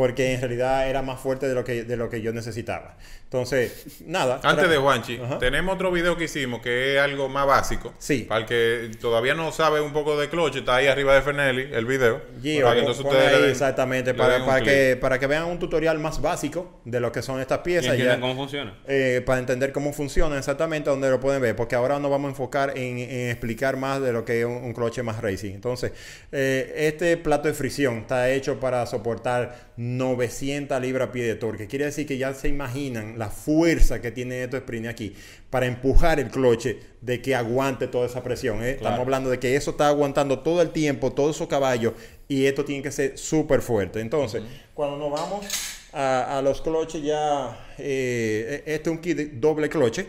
porque 0.00 0.32
en 0.32 0.40
realidad 0.40 0.88
era 0.88 1.02
más 1.02 1.20
fuerte 1.20 1.46
de 1.46 1.54
lo 1.54 1.62
que, 1.62 1.84
de 1.84 1.94
lo 1.98 2.08
que 2.08 2.22
yo 2.22 2.32
necesitaba. 2.32 2.96
Entonces, 3.24 4.00
nada. 4.06 4.40
Antes 4.42 4.70
de 4.70 4.78
Juanchi, 4.78 5.20
Ajá. 5.22 5.38
tenemos 5.38 5.74
otro 5.74 5.92
video 5.92 6.16
que 6.16 6.24
hicimos 6.24 6.62
que 6.62 6.94
es 6.96 7.00
algo 7.02 7.28
más 7.28 7.46
básico. 7.46 7.92
Sí. 7.98 8.24
Para 8.26 8.40
el 8.40 8.46
que 8.46 8.90
todavía 8.98 9.34
no 9.34 9.52
sabe 9.52 9.82
un 9.82 9.92
poco 9.92 10.18
de 10.18 10.30
cloche, 10.30 10.60
está 10.60 10.76
ahí 10.76 10.86
arriba 10.86 11.14
de 11.14 11.20
Fernelli 11.20 11.68
el 11.70 11.84
video. 11.84 12.22
Gio, 12.40 12.62
para 12.62 12.74
que 12.76 12.80
entonces 12.80 13.04
ustedes 13.04 13.26
ahí 13.26 13.34
le 13.34 13.40
den- 13.42 13.50
exactamente, 13.50 14.12
le 14.12 14.18
para, 14.18 14.44
para 14.46 14.62
que, 14.64 14.96
para 14.98 15.18
que 15.18 15.26
vean 15.26 15.44
un 15.44 15.58
tutorial 15.58 15.98
más 15.98 16.22
básico 16.22 16.80
de 16.86 16.98
lo 16.98 17.12
que 17.12 17.20
son 17.20 17.38
estas 17.40 17.58
Y 17.58 17.62
piezas. 17.62 17.84
ya- 17.88 17.92
entienden 17.92 18.20
cómo 18.22 18.34
funciona. 18.36 18.74
eh, 18.88 19.22
para 19.26 19.38
entender 19.38 19.70
cómo 19.72 19.92
funciona 19.92 20.38
exactamente, 20.38 20.88
donde 20.88 21.10
lo 21.10 21.20
pueden 21.20 21.42
ver, 21.42 21.54
porque 21.54 21.76
ahora 21.76 21.98
nos 22.00 22.10
vamos 22.10 22.28
a 22.28 22.30
enfocar 22.30 22.72
en, 22.76 22.98
en 22.98 23.28
explicar 23.30 23.76
más 23.76 24.00
de 24.00 24.12
lo 24.14 24.24
que 24.24 24.40
es 24.40 24.46
un, 24.46 24.54
un 24.54 24.72
cloche 24.72 25.02
más 25.02 25.20
racing. 25.20 25.52
Entonces, 25.52 25.92
eh, 26.32 26.72
este 26.88 27.16
plato 27.18 27.46
de 27.48 27.54
fricción 27.54 27.98
está 27.98 28.30
hecho 28.30 28.58
para 28.58 28.86
soportar 28.86 29.70
900 29.96 30.80
libras-pie 30.80 31.24
de 31.24 31.34
torque. 31.34 31.66
Quiere 31.66 31.86
decir 31.86 32.06
que 32.06 32.18
ya 32.18 32.34
se 32.34 32.48
imaginan 32.48 33.18
la 33.18 33.30
fuerza 33.30 34.00
que 34.00 34.10
tiene 34.10 34.42
estos 34.42 34.60
sprint 34.60 34.86
aquí 34.86 35.14
para 35.50 35.66
empujar 35.66 36.20
el 36.20 36.28
cloche 36.28 36.78
de 37.00 37.20
que 37.20 37.34
aguante 37.34 37.88
toda 37.88 38.06
esa 38.06 38.22
presión. 38.22 38.62
¿eh? 38.62 38.72
Estamos 38.72 39.00
hablando 39.00 39.30
de 39.30 39.38
que 39.38 39.56
eso 39.56 39.72
está 39.72 39.88
aguantando 39.88 40.40
todo 40.40 40.62
el 40.62 40.70
tiempo, 40.70 41.12
todos 41.12 41.36
esos 41.36 41.48
caballos, 41.48 41.94
y 42.28 42.46
esto 42.46 42.64
tiene 42.64 42.82
que 42.82 42.92
ser 42.92 43.18
súper 43.18 43.62
fuerte. 43.62 44.00
Entonces, 44.00 44.42
cuando 44.74 44.96
nos 44.96 45.10
vamos 45.10 45.46
a, 45.92 46.38
a 46.38 46.42
los 46.42 46.60
cloches 46.60 47.02
ya, 47.02 47.72
eh, 47.78 48.62
este 48.66 48.90
es 48.90 48.96
un 48.96 48.98
kit 49.02 49.16
de 49.16 49.26
doble 49.26 49.68
cloche. 49.68 50.06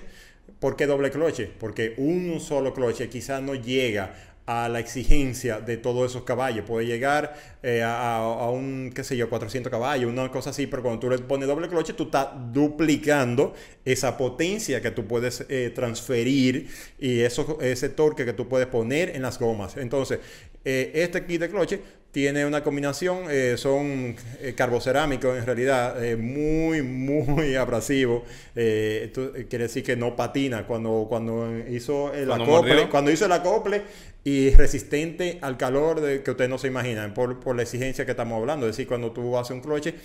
¿Por 0.59 0.75
qué 0.75 0.85
doble 0.85 1.09
cloche? 1.09 1.49
Porque 1.59 1.95
un 1.97 2.39
solo 2.39 2.71
cloche 2.71 3.09
quizás 3.09 3.41
no 3.41 3.55
llega 3.55 4.13
a 4.45 4.67
la 4.69 4.79
exigencia 4.79 5.59
de 5.61 5.77
todos 5.77 6.11
esos 6.11 6.23
caballos. 6.23 6.65
Puede 6.65 6.85
llegar 6.87 7.33
eh, 7.63 7.81
a, 7.83 8.17
a- 8.17 8.49
un, 8.49 8.91
qué 8.93 9.03
sé 9.03 9.15
yo, 9.15 9.29
400 9.29 9.69
caballos, 9.71 10.11
una 10.11 10.29
cosa 10.31 10.49
así, 10.49 10.67
pero 10.67 10.81
cuando 10.83 10.99
tú 10.99 11.09
le 11.09 11.17
pones 11.19 11.47
doble 11.47 11.67
cloche, 11.69 11.93
tú 11.93 12.03
estás 12.03 12.27
duplicando 12.51 13.53
esa 13.85 14.17
potencia 14.17 14.81
que 14.81 14.91
tú 14.91 15.05
puedes 15.07 15.45
eh, 15.49 15.71
transferir 15.73 16.67
y 16.99 17.21
eso, 17.21 17.57
ese 17.61 17.89
torque 17.89 18.25
que 18.25 18.33
tú 18.33 18.47
puedes 18.47 18.67
poner 18.67 19.15
en 19.15 19.21
las 19.21 19.39
gomas. 19.39 19.77
Entonces, 19.77 20.19
eh, 20.65 20.91
este 20.95 21.25
kit 21.25 21.41
de 21.41 21.49
cloche 21.49 21.81
tiene 22.11 22.45
una 22.45 22.61
combinación, 22.61 23.23
eh, 23.29 23.55
son 23.57 24.15
eh, 24.41 24.53
carbocerámicos 24.55 25.37
en 25.37 25.45
realidad, 25.45 26.03
eh, 26.03 26.17
muy, 26.17 26.81
muy 26.81 27.55
abrasivo. 27.55 28.25
Esto 28.53 29.31
quiere 29.49 29.65
decir 29.65 29.83
que 29.83 29.95
no 29.95 30.15
patina 30.15 30.67
cuando, 30.67 31.05
cuando 31.07 31.49
hizo 31.69 32.13
el 32.13 32.27
Cuando 32.27 32.45
acople, 32.45 32.73
mordió. 32.73 32.89
cuando 32.89 33.11
hizo 33.11 33.25
el 33.25 33.31
acople 33.31 33.81
y 34.23 34.51
resistente 34.51 35.39
al 35.41 35.57
calor 35.57 35.99
de, 35.99 36.21
que 36.21 36.31
ustedes 36.31 36.49
no 36.49 36.57
se 36.57 36.67
imaginan 36.67 37.13
por, 37.13 37.39
por 37.39 37.55
la 37.55 37.63
exigencia 37.63 38.05
que 38.05 38.11
estamos 38.11 38.39
hablando. 38.39 38.67
Es 38.67 38.73
decir, 38.73 38.87
cuando 38.87 39.11
tú 39.11 39.37
haces 39.37 39.51
un 39.51 39.61
cloche 39.61 39.95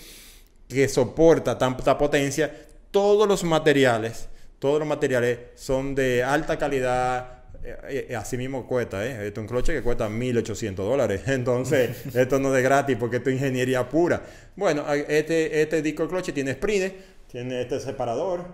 que 0.67 0.87
soporta 0.87 1.57
tanta 1.57 1.97
potencia, 1.97 2.51
todos 2.91 3.27
los 3.27 3.43
materiales, 3.43 4.27
todos 4.59 4.79
los 4.79 4.87
materiales 4.87 5.39
son 5.55 5.93
de 5.93 6.23
alta 6.23 6.57
calidad. 6.57 7.43
eh, 7.63 8.07
eh, 8.09 8.15
así 8.15 8.37
mismo 8.37 8.65
cuesta, 8.65 9.05
¿eh? 9.05 9.27
Esto 9.27 9.41
es 9.41 9.43
un 9.43 9.47
cloche 9.47 9.73
que 9.73 9.83
cuesta 9.83 10.09
1.800 10.09 10.75
dólares. 10.75 11.21
Entonces, 11.27 12.05
esto 12.15 12.39
no 12.39 12.49
es 12.49 12.55
de 12.55 12.61
gratis 12.63 12.97
porque 12.99 13.17
esto 13.17 13.29
es 13.29 13.35
ingeniería 13.35 13.87
pura. 13.87 14.23
Bueno, 14.55 14.83
este, 14.91 15.61
este 15.61 15.81
disco 15.81 16.03
de 16.03 16.09
cloche 16.09 16.31
tiene 16.33 16.53
sprines, 16.53 16.93
tiene 17.31 17.61
este 17.61 17.79
separador, 17.79 18.45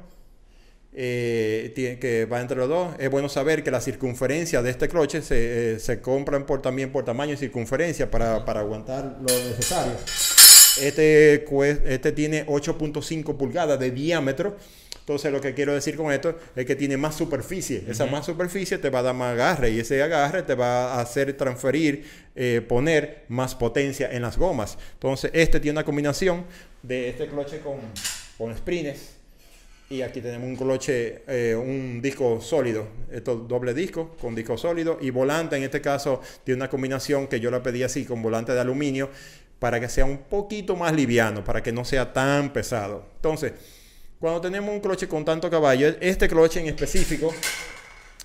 eh, 0.96 1.98
que 2.00 2.26
va 2.26 2.42
entre 2.42 2.58
los 2.58 2.70
dos. 2.70 2.96
Es 3.00 3.10
bueno 3.10 3.30
saber 3.30 3.64
que 3.64 3.72
la 3.72 3.82
circunferencia 3.82 4.62
de 4.62 4.70
este 4.70 4.88
cloche 4.88 5.22
se, 5.22 5.74
eh, 5.74 5.80
se 5.80 6.02
compran 6.02 6.46
por, 6.46 6.62
también 6.62 6.92
por 6.92 7.04
tamaño 7.06 7.34
y 7.34 7.38
circunferencia 7.38 8.10
para, 8.10 8.46
para 8.46 8.62
aguantar 8.62 9.18
lo 9.20 9.50
necesario. 9.50 9.94
Este, 10.80 11.46
este 11.86 12.12
tiene 12.12 12.46
8.5 12.48 13.38
pulgadas 13.38 13.80
de 13.80 13.92
diámetro. 13.92 14.58
Entonces 15.00 15.34
lo 15.34 15.42
que 15.42 15.54
quiero 15.54 15.74
decir 15.74 15.98
con 15.98 16.14
esto 16.14 16.38
es 16.56 16.66
que 16.66 16.76
tiene 16.78 16.96
más 16.96 17.16
superficie. 17.16 17.84
Esa 17.90 18.06
más 18.06 18.26
superficie 18.26 18.78
te 18.78 18.90
va 18.90 19.00
a 19.00 19.04
dar 19.04 19.14
más 19.14 19.34
agarre 19.34 19.72
y 19.72 19.80
ese 19.80 20.02
agarre 20.02 20.44
te 20.44 20.56
va 20.56 20.94
a 20.94 21.02
hacer 21.02 21.34
transferir, 21.36 22.06
eh, 22.36 22.62
poner 22.66 23.26
más 23.28 23.54
potencia 23.54 24.10
en 24.10 24.22
las 24.22 24.38
gomas. 24.38 24.78
Entonces 24.94 25.30
este 25.34 25.60
tiene 25.60 25.78
una 25.80 25.86
combinación 25.86 26.46
de 26.82 27.10
este 27.10 27.28
cloche 27.28 27.60
con, 27.60 27.80
con 28.38 28.56
sprines. 28.58 29.13
Y 29.90 30.02
aquí 30.02 30.22
tenemos 30.22 30.48
un 30.48 30.56
cloche, 30.56 31.24
eh, 31.28 31.56
un 31.56 32.02
disco 32.02 32.42
sólido, 32.42 32.88
esto 33.12 33.36
doble 33.36 33.74
disco 33.74 34.16
con 34.20 34.34
disco 34.34 34.58
sólido 34.58 34.98
y 35.02 35.10
volante, 35.10 35.56
en 35.56 35.64
este 35.64 35.82
caso 35.82 36.22
tiene 36.44 36.62
una 36.62 36.70
combinación 36.70 37.28
que 37.28 37.40
yo 37.40 37.52
la 37.52 37.62
pedí 37.62 37.84
así 37.84 38.06
con 38.06 38.22
volante 38.22 38.54
de 38.54 38.62
aluminio 38.62 39.10
para 39.60 39.80
que 39.80 39.90
sea 39.90 40.06
un 40.06 40.20
poquito 40.20 40.76
más 40.76 40.94
liviano, 40.94 41.44
para 41.44 41.62
que 41.62 41.72
no 41.72 41.86
sea 41.86 42.12
tan 42.12 42.52
pesado. 42.52 43.06
Entonces, 43.18 43.54
cuando 44.20 44.42
tenemos 44.42 44.74
un 44.74 44.80
cloche 44.80 45.08
con 45.08 45.26
tanto 45.26 45.50
caballo, 45.50 45.94
este 46.00 46.28
cloche 46.28 46.60
en 46.60 46.68
específico 46.68 47.34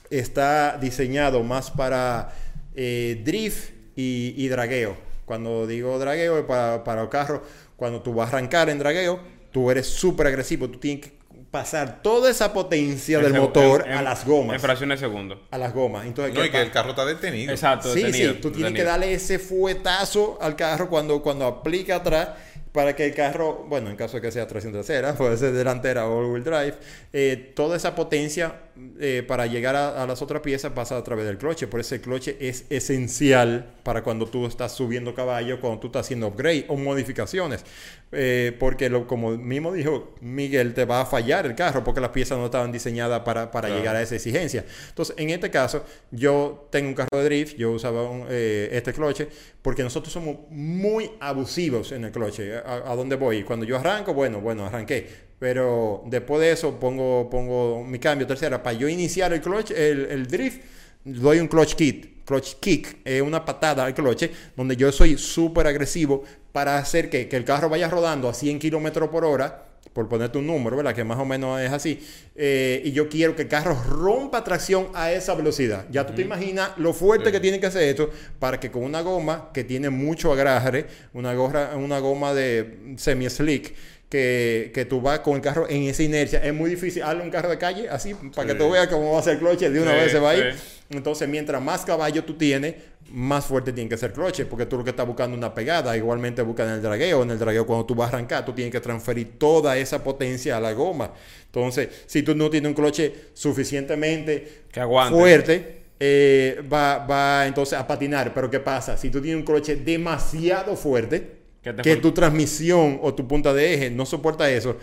está 0.08 0.78
diseñado 0.78 1.42
más 1.42 1.70
para 1.70 2.32
eh, 2.74 3.20
drift 3.24 3.70
y, 3.94 4.32
y 4.36 4.48
dragueo. 4.48 4.96
Cuando 5.24 5.66
digo 5.66 5.98
dragueo 5.98 6.46
para, 6.46 6.82
para 6.82 7.02
el 7.02 7.08
carro, 7.08 7.42
cuando 7.76 8.00
tú 8.00 8.14
vas 8.14 8.32
a 8.32 8.36
arrancar 8.36 8.70
en 8.70 8.78
dragueo, 8.78 9.20
tú 9.52 9.70
eres 9.70 9.86
súper 9.86 10.28
agresivo, 10.28 10.70
tú 10.70 10.78
tienes 10.78 11.06
que 11.06 11.17
pasar 11.50 12.02
toda 12.02 12.30
esa 12.30 12.52
potencia 12.52 13.18
del 13.20 13.34
En 13.34 13.40
motor 13.40 13.84
en- 13.86 13.92
a 13.92 13.98
en- 13.98 14.04
las 14.04 14.22
En 14.24 14.28
gomas. 14.28 14.60
fracciones 14.60 15.00
de 15.00 15.06
segundo. 15.06 15.46
A 15.50 15.56
las 15.58 15.72
gomas. 15.72 16.04
Entonces, 16.06 16.34
No, 16.34 16.40
¿qué 16.42 16.48
y 16.48 16.50
que 16.50 16.60
el 16.60 16.70
carro 16.70 16.90
está 16.90 17.04
detenido. 17.06 17.50
Exacto, 17.52 17.92
Sí, 17.94 18.02
detenido, 18.02 18.34
sí, 18.34 18.40
tú 18.40 18.50
tienes 18.50 18.72
que 18.74 18.84
darle 18.84 19.12
ese 19.14 19.38
fuetazo 19.38 20.38
al 20.40 20.56
carro 20.56 20.88
cuando, 20.90 21.22
cuando 21.22 21.46
aplica 21.46 21.96
atrás 21.96 22.28
para 22.72 22.94
que 22.94 23.06
el 23.06 23.14
carro, 23.14 23.64
bueno, 23.68 23.90
en 23.90 23.96
caso 23.96 24.16
de 24.16 24.22
que 24.22 24.32
sea 24.32 24.46
tracción 24.46 24.72
trasera, 24.72 25.14
puede 25.16 25.36
ser 25.36 25.52
delantera 25.52 26.08
o 26.08 26.18
all-wheel 26.18 26.44
drive, 26.44 26.74
eh, 27.12 27.52
toda 27.54 27.76
esa 27.76 27.94
potencia 27.94 28.60
eh, 29.00 29.24
para 29.26 29.46
llegar 29.46 29.74
a, 29.74 30.02
a, 30.02 30.06
las 30.06 30.22
otras 30.22 30.42
piezas 30.42 30.72
pasa 30.72 30.96
a 30.96 31.04
través 31.04 31.26
del 31.26 31.38
cloche. 31.38 31.66
Por 31.66 31.80
eso 31.80 31.94
el 31.94 32.00
cloche 32.00 32.36
es 32.40 32.64
esencial 32.70 33.66
para 33.82 34.02
cuando 34.02 34.26
tú 34.26 34.46
estás 34.46 34.72
subiendo 34.72 35.14
caballo, 35.14 35.60
cuando 35.60 35.80
tú 35.80 35.86
estás 35.88 36.06
haciendo 36.06 36.28
upgrade 36.28 36.66
o 36.68 36.76
modificaciones. 36.76 37.64
Eh, 38.10 38.56
porque 38.58 38.88
lo, 38.88 39.06
como 39.06 39.36
mismo 39.36 39.72
dijo 39.72 40.14
Miguel, 40.22 40.72
te 40.72 40.86
va 40.86 41.02
a 41.02 41.06
fallar 41.06 41.44
el 41.44 41.54
carro 41.54 41.84
porque 41.84 42.00
las 42.00 42.10
piezas 42.10 42.38
no 42.38 42.46
estaban 42.46 42.72
diseñadas 42.72 43.20
para, 43.20 43.50
para 43.50 43.68
llegar 43.68 43.96
a 43.96 44.02
esa 44.02 44.14
exigencia. 44.14 44.64
Entonces, 44.88 45.14
en 45.18 45.30
este 45.30 45.50
caso, 45.50 45.84
yo 46.10 46.68
tengo 46.70 46.88
un 46.88 46.94
carro 46.94 47.18
de 47.18 47.24
drift, 47.24 47.56
yo 47.56 47.72
usaba 47.72 48.08
un, 48.08 48.26
este 48.30 48.92
cloche, 48.94 49.28
porque 49.60 49.82
nosotros 49.82 50.12
somos 50.12 50.36
muy 50.48 51.10
abusivos 51.20 51.92
en 51.92 52.04
el 52.04 52.12
cloche. 52.12 52.57
¿A, 52.64 52.94
dónde 52.94 53.16
voy? 53.16 53.42
Cuando 53.42 53.64
yo 53.64 53.76
arranco, 53.76 54.14
bueno, 54.14 54.40
bueno, 54.40 54.66
arranqué 54.66 55.28
pero 55.38 56.02
después 56.06 56.40
de 56.40 56.52
eso 56.52 56.78
pongo, 56.80 57.30
pongo 57.30 57.84
mi 57.84 57.98
cambio 57.98 58.26
tercera. 58.26 58.62
Para 58.62 58.76
yo 58.76 58.88
iniciar 58.88 59.32
el 59.32 59.40
clutch, 59.40 59.70
el, 59.70 60.06
el 60.10 60.26
drift, 60.26 60.60
doy 61.04 61.38
un 61.38 61.48
clutch 61.48 61.74
kit. 61.74 62.24
Clutch 62.24 62.56
kick 62.60 62.98
es 63.04 63.22
una 63.22 63.44
patada 63.44 63.84
al 63.84 63.94
cloche 63.94 64.30
donde 64.54 64.76
yo 64.76 64.92
soy 64.92 65.16
súper 65.16 65.66
agresivo 65.66 66.24
para 66.52 66.76
hacer 66.76 67.08
que, 67.08 67.28
que, 67.28 67.36
el 67.36 67.44
carro 67.44 67.70
vaya 67.70 67.88
rodando 67.88 68.28
a 68.28 68.34
100 68.34 68.58
kilómetros 68.58 69.08
por 69.08 69.24
hora, 69.24 69.67
por 69.92 70.08
ponerte 70.08 70.38
un 70.38 70.46
número, 70.46 70.76
¿verdad? 70.76 70.94
Que 70.94 71.04
más 71.04 71.18
o 71.18 71.24
menos 71.24 71.60
es 71.60 71.72
así. 71.72 72.00
Eh, 72.36 72.82
y 72.84 72.92
yo 72.92 73.08
quiero 73.08 73.34
que 73.34 73.42
el 73.42 73.48
carro 73.48 73.74
rompa 73.74 74.44
tracción 74.44 74.88
a 74.94 75.10
esa 75.12 75.34
velocidad. 75.34 75.86
Ya 75.90 76.06
tú 76.06 76.12
mm. 76.12 76.16
te 76.16 76.22
imaginas 76.22 76.70
lo 76.76 76.92
fuerte 76.92 77.26
sí. 77.26 77.32
que 77.32 77.40
tiene 77.40 77.58
que 77.58 77.66
hacer 77.66 77.82
esto 77.82 78.10
para 78.38 78.60
que 78.60 78.70
con 78.70 78.84
una 78.84 79.00
goma 79.00 79.50
que 79.52 79.64
tiene 79.64 79.90
mucho 79.90 80.32
agarre, 80.32 80.86
una, 81.14 81.34
gorra, 81.34 81.76
una 81.76 81.98
goma 81.98 82.32
de 82.32 82.94
semi-slick, 82.96 83.74
que, 84.08 84.70
que, 84.72 84.84
tú 84.84 85.02
vas 85.02 85.18
con 85.18 85.34
el 85.34 85.42
carro 85.42 85.68
en 85.68 85.82
esa 85.82 86.02
inercia. 86.02 86.42
Es 86.42 86.54
muy 86.54 86.70
difícil 86.70 87.02
darle 87.02 87.22
un 87.22 87.30
carro 87.30 87.50
de 87.50 87.58
calle 87.58 87.88
así 87.90 88.14
para 88.14 88.48
sí. 88.48 88.54
que 88.54 88.54
tú 88.54 88.70
veas 88.70 88.88
cómo 88.88 89.12
va 89.12 89.18
a 89.18 89.22
ser 89.22 89.34
el 89.34 89.38
cloche. 89.40 89.68
De 89.68 89.80
una 89.80 89.90
sí, 89.90 89.96
vez 89.96 90.12
se 90.12 90.18
va 90.18 90.30
a 90.30 90.36
ir. 90.36 90.54
Entonces, 90.90 91.28
mientras 91.28 91.62
más 91.62 91.84
caballo 91.84 92.24
tú 92.24 92.34
tienes, 92.34 92.74
más 93.10 93.44
fuerte 93.44 93.72
tiene 93.72 93.90
que 93.90 93.96
ser 93.96 94.10
el 94.10 94.14
cloche, 94.14 94.46
porque 94.46 94.66
tú 94.66 94.78
lo 94.78 94.84
que 94.84 94.90
estás 94.90 95.06
buscando 95.06 95.36
una 95.36 95.52
pegada. 95.52 95.96
Igualmente 95.96 96.42
busca 96.42 96.64
en 96.64 96.70
el 96.70 96.82
dragueo. 96.82 97.22
En 97.22 97.30
el 97.30 97.38
dragueo, 97.38 97.66
cuando 97.66 97.84
tú 97.84 97.94
vas 97.94 98.12
a 98.12 98.16
arrancar, 98.16 98.44
tú 98.44 98.52
tienes 98.52 98.72
que 98.72 98.80
transferir 98.80 99.38
toda 99.38 99.76
esa 99.76 100.02
potencia 100.02 100.56
a 100.56 100.60
la 100.60 100.72
goma. 100.72 101.12
Entonces, 101.46 101.88
si 102.06 102.22
tú 102.22 102.34
no 102.34 102.48
tienes 102.48 102.68
un 102.68 102.74
cloche 102.74 103.30
suficientemente 103.34 104.64
fuerte, 105.10 105.82
eh, 106.00 106.62
va, 106.72 106.98
va 107.06 107.46
entonces 107.46 107.78
a 107.78 107.86
patinar. 107.86 108.32
Pero 108.32 108.50
¿qué 108.50 108.60
pasa? 108.60 108.96
Si 108.96 109.10
tú 109.10 109.20
tienes 109.20 109.40
un 109.40 109.44
cloche 109.44 109.76
demasiado 109.76 110.74
fuerte, 110.74 111.38
que 111.82 111.96
tu 111.96 112.12
transmisión 112.12 112.98
o 113.02 113.14
tu 113.14 113.26
punta 113.26 113.52
de 113.52 113.74
eje 113.74 113.90
no 113.90 114.06
soporta 114.06 114.50
eso, 114.50 114.76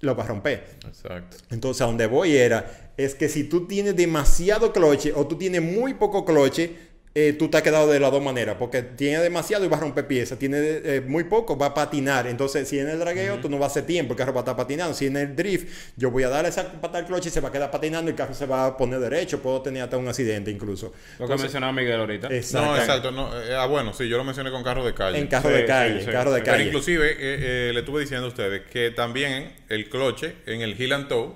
lo 0.00 0.14
va 0.14 0.24
a 0.24 0.26
romper. 0.26 0.64
Exacto. 0.86 1.36
Entonces, 1.50 1.82
a 1.82 1.86
donde 1.86 2.06
voy 2.06 2.36
era, 2.36 2.92
es 2.96 3.14
que 3.14 3.28
si 3.28 3.44
tú 3.44 3.66
tienes 3.66 3.96
demasiado 3.96 4.72
cloche 4.72 5.12
o 5.14 5.26
tú 5.26 5.36
tienes 5.36 5.62
muy 5.62 5.94
poco 5.94 6.24
cloche, 6.24 6.87
eh, 7.14 7.32
tú 7.32 7.48
te 7.48 7.56
has 7.56 7.62
quedado 7.62 7.90
de 7.90 7.98
las 7.98 8.12
dos 8.12 8.22
maneras, 8.22 8.56
porque 8.58 8.82
tiene 8.82 9.18
demasiado 9.22 9.64
y 9.64 9.68
va 9.68 9.76
a 9.76 9.80
romper 9.80 10.06
piezas, 10.06 10.38
tiene 10.38 10.58
eh, 10.60 11.02
muy 11.06 11.24
poco, 11.24 11.56
va 11.56 11.66
a 11.66 11.74
patinar. 11.74 12.26
Entonces, 12.26 12.68
si 12.68 12.78
en 12.78 12.88
el 12.88 12.98
dragueo, 12.98 13.34
uh 13.34 13.38
-huh. 13.38 13.42
tú 13.42 13.48
no 13.48 13.58
vas 13.58 13.70
a 13.70 13.72
hacer 13.72 13.86
tiempo, 13.86 14.12
el 14.12 14.18
carro 14.18 14.32
va 14.32 14.40
a 14.40 14.42
estar 14.42 14.56
patinando. 14.56 14.94
Si 14.94 15.06
en 15.06 15.16
el 15.16 15.34
drift, 15.34 15.68
yo 15.96 16.10
voy 16.10 16.22
a 16.22 16.28
darle 16.28 16.50
esa 16.50 16.70
patada 16.80 16.98
al 16.98 17.06
cloche 17.06 17.28
y 17.28 17.32
se 17.32 17.40
va 17.40 17.48
a 17.48 17.52
quedar 17.52 17.70
patinando, 17.70 18.10
el 18.10 18.16
carro 18.16 18.34
se 18.34 18.46
va 18.46 18.66
a 18.66 18.76
poner 18.76 19.00
derecho, 19.00 19.40
puedo 19.40 19.62
tener 19.62 19.82
hasta 19.82 19.96
un 19.96 20.06
accidente 20.08 20.50
incluso. 20.50 20.86
Lo 21.18 21.24
Entonces, 21.24 21.36
que 21.36 21.42
mencionaba 21.42 21.72
Miguel 21.72 22.00
ahorita. 22.00 22.28
No, 22.28 22.76
exacto. 22.76 23.10
No, 23.10 23.42
eh, 23.42 23.54
ah, 23.54 23.66
bueno, 23.66 23.92
sí, 23.92 24.08
yo 24.08 24.16
lo 24.16 24.24
mencioné 24.24 24.50
con 24.50 24.62
carro 24.62 24.84
de 24.84 24.94
calle. 24.94 25.18
En 25.18 25.26
carro 25.26 25.48
sí, 25.48 25.56
de 25.56 25.64
calle, 25.64 25.98
sí, 26.00 26.06
sí, 26.06 26.12
carro 26.12 26.32
de 26.32 26.42
calle. 26.42 26.58
Pero 26.58 26.68
inclusive, 26.68 27.16
eh, 27.18 27.72
le 27.72 27.80
estuve 27.80 28.00
diciendo 28.02 28.26
a 28.26 28.28
ustedes 28.28 28.62
que 28.70 28.90
también 28.90 29.52
el 29.68 29.88
cloche 29.88 30.34
en 30.46 30.60
el 30.62 30.80
heel 30.80 30.92
and 30.92 31.08
toe 31.08 31.32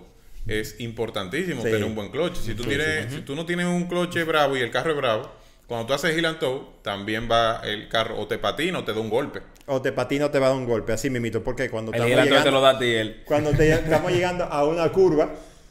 es 0.47 0.81
importantísimo 0.81 1.62
tener 1.62 1.85
un 1.85 1.95
buen 1.95 2.11
cloche. 2.11 2.41
Si 2.43 2.55
tú, 2.55 2.64
tienes, 2.64 3.07
uh 3.07 3.09
-huh. 3.09 3.14
si 3.17 3.21
tú 3.23 3.37
no 3.37 3.47
tienes 3.47 3.67
un 3.67 3.85
cloche 3.87 4.25
bravo 4.25 4.57
y 4.57 4.61
el 4.61 4.71
carro 4.71 4.91
es 4.91 4.97
bravo, 4.97 5.42
cuando 5.73 5.87
tú 5.87 5.95
haces 5.95 6.14
heel 6.14 6.26
and 6.26 6.38
toe, 6.38 6.61
también 6.83 7.31
va 7.31 7.62
el 7.64 7.88
carro 7.88 8.19
o 8.19 8.26
te 8.26 8.37
patina 8.37 8.81
o 8.81 8.85
te 8.85 8.93
da 8.93 9.00
un 9.00 9.09
golpe. 9.09 9.41
O 9.64 9.81
te 9.81 9.91
patina 9.91 10.26
o 10.26 10.31
te 10.31 10.38
va 10.38 10.49
a 10.49 10.49
dar 10.50 10.59
un 10.59 10.67
golpe, 10.67 10.93
así 10.93 11.09
mismito. 11.09 11.43
Porque 11.43 11.71
cuando 11.71 11.93
el 11.93 12.02
estamos 12.02 12.25
llegando, 12.26 12.45
te 12.45 12.50
lo 12.50 12.61
da 12.61 12.71
a 12.73 12.79
ti 12.79 12.85
él. 12.85 13.23
Cuando 13.25 13.52
te, 13.52 13.73
estamos 13.73 14.12
llegando 14.12 14.45
a 14.45 14.67
una 14.67 14.93
curva 14.93 15.31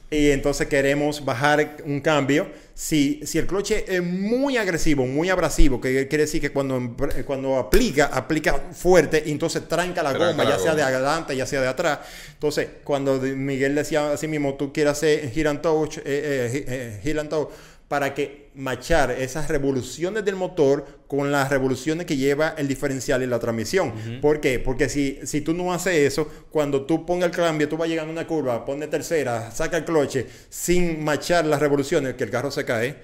y 0.09 0.31
entonces 0.31 0.65
queremos 0.65 1.23
bajar 1.23 1.77
un 1.85 2.01
cambio, 2.01 2.47
si, 2.73 3.21
si 3.27 3.37
el 3.37 3.45
cloche 3.45 3.85
es 3.87 4.01
muy 4.01 4.57
agresivo, 4.57 5.05
muy 5.05 5.29
abrasivo, 5.29 5.79
que 5.79 6.07
quiere 6.07 6.23
decir 6.23 6.41
que 6.41 6.49
cuando, 6.49 6.97
cuando 7.27 7.59
aplica, 7.59 8.07
aplica 8.07 8.55
fuerte 8.71 9.21
y 9.23 9.31
entonces 9.31 9.67
tranca 9.67 10.01
la 10.01 10.13
tranca 10.13 10.31
goma, 10.31 10.43
la 10.45 10.49
ya 10.49 10.55
goma. 10.55 10.63
sea 10.63 10.75
de 10.75 10.81
adelante, 10.81 11.35
ya 11.35 11.45
sea 11.45 11.61
de 11.61 11.67
atrás. 11.67 11.99
Entonces, 12.33 12.67
cuando 12.83 13.19
Miguel 13.19 13.75
decía 13.75 14.13
así 14.13 14.27
mismo, 14.27 14.55
tú 14.55 14.73
quieres 14.73 14.93
hacer 14.93 15.31
heel 15.31 15.45
and 15.45 15.61
touch, 15.61 15.99
eh, 15.99 16.01
eh, 16.05 16.65
eh, 16.67 16.99
heel 17.03 17.19
and 17.19 17.29
touch 17.29 17.49
para 17.87 18.13
que 18.13 18.40
machar 18.55 19.11
esas 19.11 19.47
revoluciones 19.47 20.25
del 20.25 20.35
motor 20.35 20.85
con 21.11 21.29
las 21.29 21.49
revoluciones 21.49 22.05
que 22.05 22.15
lleva 22.15 22.55
el 22.57 22.69
diferencial 22.69 23.21
y 23.21 23.27
la 23.27 23.37
transmisión. 23.37 23.89
Uh 23.89 23.91
-huh. 23.91 24.21
¿Por 24.21 24.39
qué? 24.39 24.59
Porque 24.59 24.87
si, 24.87 25.19
si 25.25 25.41
tú 25.41 25.53
no 25.53 25.73
haces 25.73 25.93
eso, 25.93 26.25
cuando 26.49 26.83
tú 26.85 27.05
pongas 27.05 27.31
el 27.31 27.35
cambio, 27.35 27.67
tú 27.67 27.75
vas 27.75 27.89
llegando 27.89 28.11
a 28.11 28.13
una 28.13 28.25
curva, 28.25 28.63
pone 28.63 28.87
tercera, 28.87 29.51
saca 29.51 29.75
el 29.75 29.83
cloche 29.83 30.25
sin 30.47 31.03
machar 31.03 31.43
las 31.45 31.59
revoluciones, 31.59 32.13
que 32.13 32.23
el 32.23 32.29
carro 32.29 32.49
se 32.49 32.63
cae, 32.63 32.95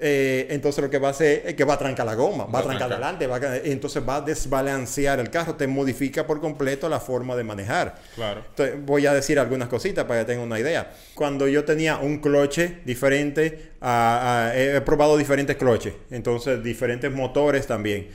eh, 0.00 0.46
entonces 0.50 0.82
lo 0.82 0.90
que 0.90 0.98
va 0.98 1.08
a 1.08 1.10
hacer 1.12 1.42
es 1.46 1.54
que 1.54 1.64
va 1.64 1.74
a 1.74 1.78
trancar 1.78 2.06
la 2.06 2.14
goma, 2.14 2.46
va, 2.46 2.50
va 2.50 2.58
a 2.60 2.62
trancar 2.62 2.90
adelante, 2.90 3.26
va 3.28 3.36
a, 3.36 3.56
entonces 3.58 4.02
va 4.08 4.16
a 4.16 4.20
desbalancear 4.22 5.20
el 5.20 5.30
carro, 5.30 5.54
te 5.54 5.68
modifica 5.68 6.26
por 6.26 6.40
completo 6.40 6.88
la 6.88 6.98
forma 6.98 7.36
de 7.36 7.44
manejar. 7.44 7.94
Claro. 8.16 8.42
Entonces, 8.48 8.76
voy 8.84 9.06
a 9.06 9.14
decir 9.14 9.38
algunas 9.38 9.68
cositas 9.68 10.04
para 10.04 10.20
que 10.20 10.26
tengan 10.26 10.46
una 10.46 10.58
idea. 10.58 10.92
Cuando 11.14 11.46
yo 11.46 11.64
tenía 11.64 11.98
un 11.98 12.18
cloche 12.18 12.78
diferente, 12.84 13.72
a, 13.80 14.48
a, 14.50 14.56
he 14.56 14.80
probado 14.80 15.16
diferentes 15.16 15.56
cloches, 15.56 15.94
entonces 16.10 16.62
diferentes 16.62 17.12
motores 17.12 17.51
también. 17.60 18.08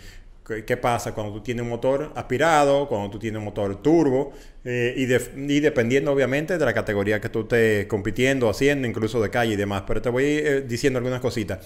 ¿Qué 0.65 0.77
pasa 0.77 1.13
cuando 1.13 1.33
tú 1.33 1.41
tienes 1.41 1.63
un 1.63 1.69
motor 1.69 2.13
aspirado, 2.15 2.87
cuando 2.87 3.09
tú 3.09 3.19
tienes 3.19 3.37
un 3.39 3.43
motor 3.45 3.81
turbo? 3.81 4.31
Eh, 4.63 4.93
y, 4.95 5.05
de, 5.05 5.21
y, 5.35 5.59
dependiendo 5.59 6.11
obviamente 6.11 6.57
de 6.57 6.63
la 6.63 6.73
categoría 6.73 7.19
que 7.19 7.27
tú 7.27 7.41
estés 7.41 7.85
compitiendo, 7.87 8.49
haciendo, 8.49 8.87
incluso 8.87 9.21
de 9.21 9.29
calle 9.29 9.53
y 9.53 9.55
demás. 9.57 9.83
Pero 9.85 10.01
te 10.01 10.09
voy 10.09 10.23
eh, 10.23 10.61
diciendo 10.65 10.99
algunas 10.99 11.19
cositas. 11.19 11.59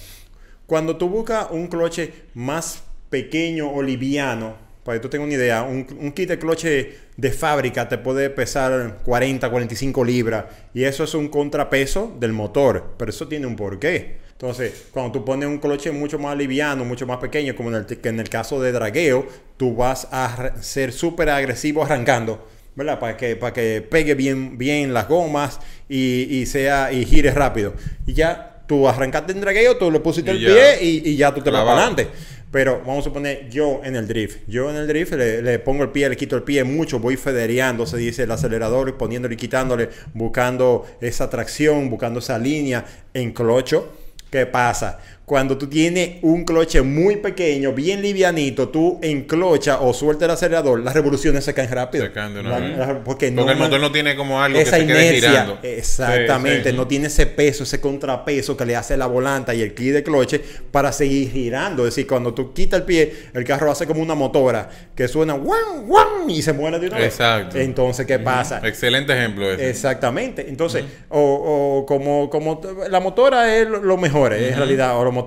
Cuando 0.65 0.97
tú 0.97 1.09
buscas 1.09 1.47
un 1.51 1.67
cloche 1.67 2.11
más 2.33 2.83
pequeño 3.11 3.71
o 3.71 3.83
liviano, 3.83 4.55
para 4.83 4.97
que 4.97 5.01
tú 5.01 5.09
tengas 5.09 5.27
una 5.27 5.35
idea, 5.35 5.63
un, 5.63 5.85
un, 5.99 6.11
kit 6.11 6.29
de 6.29 6.39
cloche 6.39 6.97
de 7.15 7.31
fábrica 7.31 7.87
te 7.87 7.97
puede 7.97 8.29
pesar 8.29 8.99
40, 9.03 9.49
45 9.49 10.03
libras 10.03 10.45
y 10.73 10.83
eso 10.83 11.03
es 11.03 11.13
un 11.13 11.27
contrapeso 11.27 12.15
del 12.19 12.33
motor, 12.33 12.95
pero 12.97 13.11
eso 13.11 13.27
tiene 13.27 13.45
un 13.45 13.55
porqué. 13.55 14.21
Entonces, 14.41 14.87
cuando 14.91 15.11
tú 15.11 15.23
pones 15.23 15.47
un 15.47 15.59
cloche 15.59 15.91
mucho 15.91 16.17
más 16.17 16.35
liviano, 16.35 16.83
mucho 16.83 17.05
más 17.05 17.17
pequeño, 17.17 17.55
como 17.55 17.69
en 17.69 17.75
el, 17.75 17.85
que 17.85 18.09
en 18.09 18.19
el 18.19 18.27
caso 18.27 18.59
de 18.59 18.71
dragueo, 18.71 19.27
tú 19.55 19.75
vas 19.75 20.07
a 20.11 20.53
ser 20.61 20.93
súper 20.93 21.29
agresivo 21.29 21.83
arrancando, 21.83 22.47
¿verdad? 22.75 22.99
Para 22.99 23.17
que, 23.17 23.35
para 23.35 23.53
que 23.53 23.85
pegue 23.87 24.15
bien, 24.15 24.57
bien 24.57 24.95
las 24.95 25.07
gomas 25.07 25.59
y, 25.87 26.23
y, 26.23 26.47
sea, 26.47 26.91
y 26.91 27.05
gire 27.05 27.29
rápido. 27.29 27.75
Y 28.07 28.13
ya 28.13 28.63
tú 28.65 28.87
arrancaste 28.87 29.31
en 29.31 29.41
dragueo, 29.41 29.77
tú 29.77 29.91
le 29.91 29.99
pusiste 29.99 30.33
y 30.33 30.37
el 30.37 30.41
ya, 30.41 30.47
pie 30.47 30.83
y, 30.85 31.09
y, 31.11 31.15
ya 31.17 31.31
tú 31.35 31.41
te 31.41 31.51
vas 31.51 31.63
para 31.63 31.77
adelante. 31.77 32.07
Pero 32.51 32.79
vamos 32.79 32.99
a 32.99 33.03
suponer 33.03 33.49
yo 33.49 33.81
en 33.83 33.95
el 33.95 34.07
drift. 34.07 34.39
Yo 34.47 34.69
en 34.69 34.75
el 34.75 34.87
drift 34.87 35.13
le, 35.13 35.59
pongo 35.59 35.83
el 35.83 35.89
pie, 35.89 36.09
le 36.09 36.17
quito 36.17 36.35
el 36.35 36.43
pie 36.43 36.63
mucho, 36.63 36.99
voy 36.99 37.15
federeando, 37.15 37.85
se 37.85 37.97
dice 37.97 38.23
el 38.23 38.31
acelerador, 38.31 38.97
poniéndole 38.97 39.35
y 39.35 39.37
quitándole, 39.37 39.89
buscando 40.13 40.85
esa 40.99 41.29
tracción, 41.29 41.89
buscando 41.89 42.19
esa 42.19 42.37
línea 42.37 42.85
en 43.13 43.31
clocho 43.31 44.01
¿Qué 44.31 44.45
pasa? 44.45 44.97
Cuando 45.31 45.57
tú 45.57 45.67
tienes 45.67 46.17
un 46.23 46.43
cloche 46.43 46.81
muy 46.81 47.15
pequeño, 47.15 47.71
bien 47.71 48.01
livianito, 48.01 48.67
tú 48.67 48.99
enclocha 49.01 49.79
o 49.79 49.93
suelta 49.93 50.25
el 50.25 50.31
acelerador, 50.31 50.81
las 50.81 50.93
revoluciones 50.93 51.45
se 51.45 51.53
caen 51.53 51.71
rápido. 51.71 52.03
Se 52.03 52.11
caen 52.11 52.33
de 52.33 52.41
una 52.41 52.59
la, 52.59 52.59
la, 52.59 52.85
porque, 52.87 53.01
porque 53.05 53.31
no, 53.31 53.49
el 53.49 53.57
motor 53.57 53.79
no 53.79 53.93
tiene 53.93 54.17
como 54.17 54.43
algo 54.43 54.59
esa 54.59 54.71
que 54.71 54.77
se 54.79 54.83
inercia, 54.83 55.09
quede 55.09 55.29
girando. 55.29 55.59
Exactamente, 55.63 56.63
sí, 56.65 56.69
sí. 56.71 56.75
no 56.75 56.85
tiene 56.85 57.07
ese 57.07 57.27
peso, 57.27 57.63
ese 57.63 57.79
contrapeso 57.79 58.57
que 58.57 58.65
le 58.65 58.75
hace 58.75 58.97
la 58.97 59.07
volanta 59.07 59.55
y 59.55 59.61
el 59.61 59.73
kit 59.73 59.93
de 59.93 60.03
cloche 60.03 60.41
para 60.69 60.91
seguir 60.91 61.31
girando. 61.31 61.87
Es 61.87 61.95
decir, 61.95 62.07
cuando 62.07 62.33
tú 62.33 62.51
quitas 62.53 62.81
el 62.81 62.85
pie, 62.85 63.13
el 63.33 63.45
carro 63.45 63.71
hace 63.71 63.87
como 63.87 64.01
una 64.01 64.15
motora 64.15 64.69
que 64.93 65.07
suena 65.07 65.31
¡guan, 65.35 65.87
guan! 65.87 66.29
y 66.29 66.41
se 66.41 66.51
muere 66.51 66.77
de 66.77 66.87
una 66.87 66.97
vez. 66.97 67.05
Exacto. 67.05 67.57
Entonces, 67.57 68.05
¿qué 68.05 68.19
pasa? 68.19 68.59
Excelente 68.65 69.13
ejemplo 69.13 69.49
ese. 69.49 69.69
Exactamente. 69.69 70.45
Entonces, 70.49 70.83
uh 70.83 70.85
-huh. 70.85 71.17
o, 71.17 71.77
o, 71.77 71.85
como, 71.85 72.29
como 72.29 72.59
la 72.89 72.99
motora 72.99 73.55
es 73.55 73.65
lo 73.65 73.95
mejor, 73.95 74.33
uh 74.33 74.35
-huh. 74.35 74.49
en 74.49 74.57
realidad, 74.57 74.97
o 74.97 75.20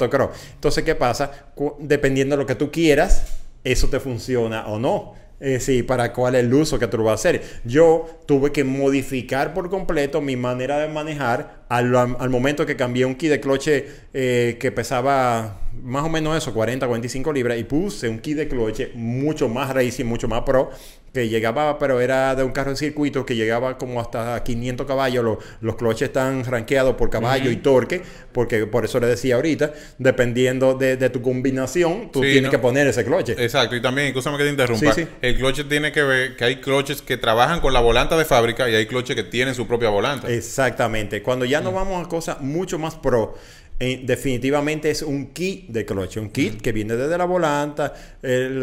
Entonces, 0.54 0.84
¿qué 0.84 0.94
pasa? 0.94 1.30
Dependiendo 1.78 2.36
de 2.36 2.42
lo 2.42 2.46
que 2.46 2.54
tú 2.54 2.70
quieras, 2.70 3.38
eso 3.64 3.88
te 3.88 4.00
funciona 4.00 4.66
o 4.66 4.78
no. 4.78 5.14
Eh, 5.40 5.58
sí, 5.60 5.82
para 5.82 6.12
cuál 6.12 6.36
es 6.36 6.44
el 6.44 6.54
uso 6.54 6.78
que 6.78 6.86
tú 6.86 6.96
vas 7.02 7.12
a 7.12 7.14
hacer. 7.14 7.42
Yo 7.64 8.06
tuve 8.26 8.52
que 8.52 8.64
modificar 8.64 9.52
por 9.52 9.68
completo 9.68 10.20
mi 10.20 10.36
manera 10.36 10.78
de 10.78 10.88
manejar 10.88 11.64
al, 11.68 11.94
al 11.94 12.30
momento 12.30 12.64
que 12.64 12.76
cambié 12.76 13.04
un 13.04 13.14
kit 13.16 13.30
de 13.30 13.40
cloche 13.40 13.86
eh, 14.14 14.56
que 14.60 14.70
pesaba 14.70 15.60
más 15.82 16.04
o 16.04 16.08
menos 16.08 16.36
eso, 16.36 16.54
40, 16.54 16.86
45 16.86 17.32
libras, 17.32 17.58
y 17.58 17.64
puse 17.64 18.08
un 18.08 18.20
kit 18.20 18.36
de 18.36 18.48
cloche 18.48 18.92
mucho 18.94 19.48
más 19.48 19.74
racing, 19.74 20.04
mucho 20.04 20.28
más 20.28 20.42
pro, 20.42 20.70
que 21.14 21.28
llegaba, 21.28 21.78
pero 21.78 22.00
era 22.00 22.34
de 22.34 22.42
un 22.42 22.50
carro 22.50 22.72
de 22.72 22.76
circuito 22.76 23.24
que 23.24 23.36
llegaba 23.36 23.78
como 23.78 24.00
hasta 24.00 24.42
500 24.42 24.84
caballos. 24.84 25.24
Los, 25.24 25.38
los 25.60 25.76
cloches 25.76 26.08
están 26.08 26.44
rankeados 26.44 26.96
por 26.96 27.08
caballo 27.08 27.52
y 27.52 27.56
torque, 27.56 28.02
porque 28.32 28.66
por 28.66 28.84
eso 28.84 28.98
le 28.98 29.06
decía 29.06 29.36
ahorita, 29.36 29.72
dependiendo 29.98 30.74
de, 30.74 30.96
tu 31.10 31.22
combinación, 31.22 32.10
tú 32.10 32.20
tienes 32.20 32.50
que 32.50 32.58
poner 32.58 32.88
ese 32.88 33.04
cloche. 33.04 33.36
Exacto, 33.38 33.76
y 33.76 33.80
también, 33.80 34.08
escúchame 34.08 34.36
que 34.38 34.44
te 34.44 34.50
interrumpa, 34.50 34.92
el 35.22 35.36
cloche 35.36 35.62
tiene 35.64 35.92
que 35.92 36.02
ver 36.02 36.36
que 36.36 36.44
hay 36.44 36.56
cloches 36.56 37.00
que 37.00 37.16
trabajan 37.16 37.60
con 37.60 37.72
la 37.72 37.80
volanta 37.80 38.16
de 38.16 38.24
fábrica 38.24 38.68
y 38.68 38.74
hay 38.74 38.86
cloches 38.86 39.14
que 39.14 39.22
tienen 39.22 39.54
su 39.54 39.68
propia 39.68 39.90
volanta. 39.90 40.28
Exactamente. 40.28 41.22
Cuando 41.22 41.44
ya 41.44 41.60
nos 41.60 41.72
vamos 41.72 42.04
a 42.04 42.08
cosas 42.08 42.40
mucho 42.40 42.76
más 42.76 42.96
pro, 42.96 43.36
eh, 43.80 44.02
definitivamente 44.04 44.90
es 44.90 45.02
un 45.02 45.32
kit 45.32 45.68
de 45.68 45.84
cloche, 45.84 46.20
un 46.20 46.30
kit 46.30 46.60
que 46.60 46.70
viene 46.72 46.94
desde 46.94 47.18
la 47.18 47.24
volanta, 47.24 47.92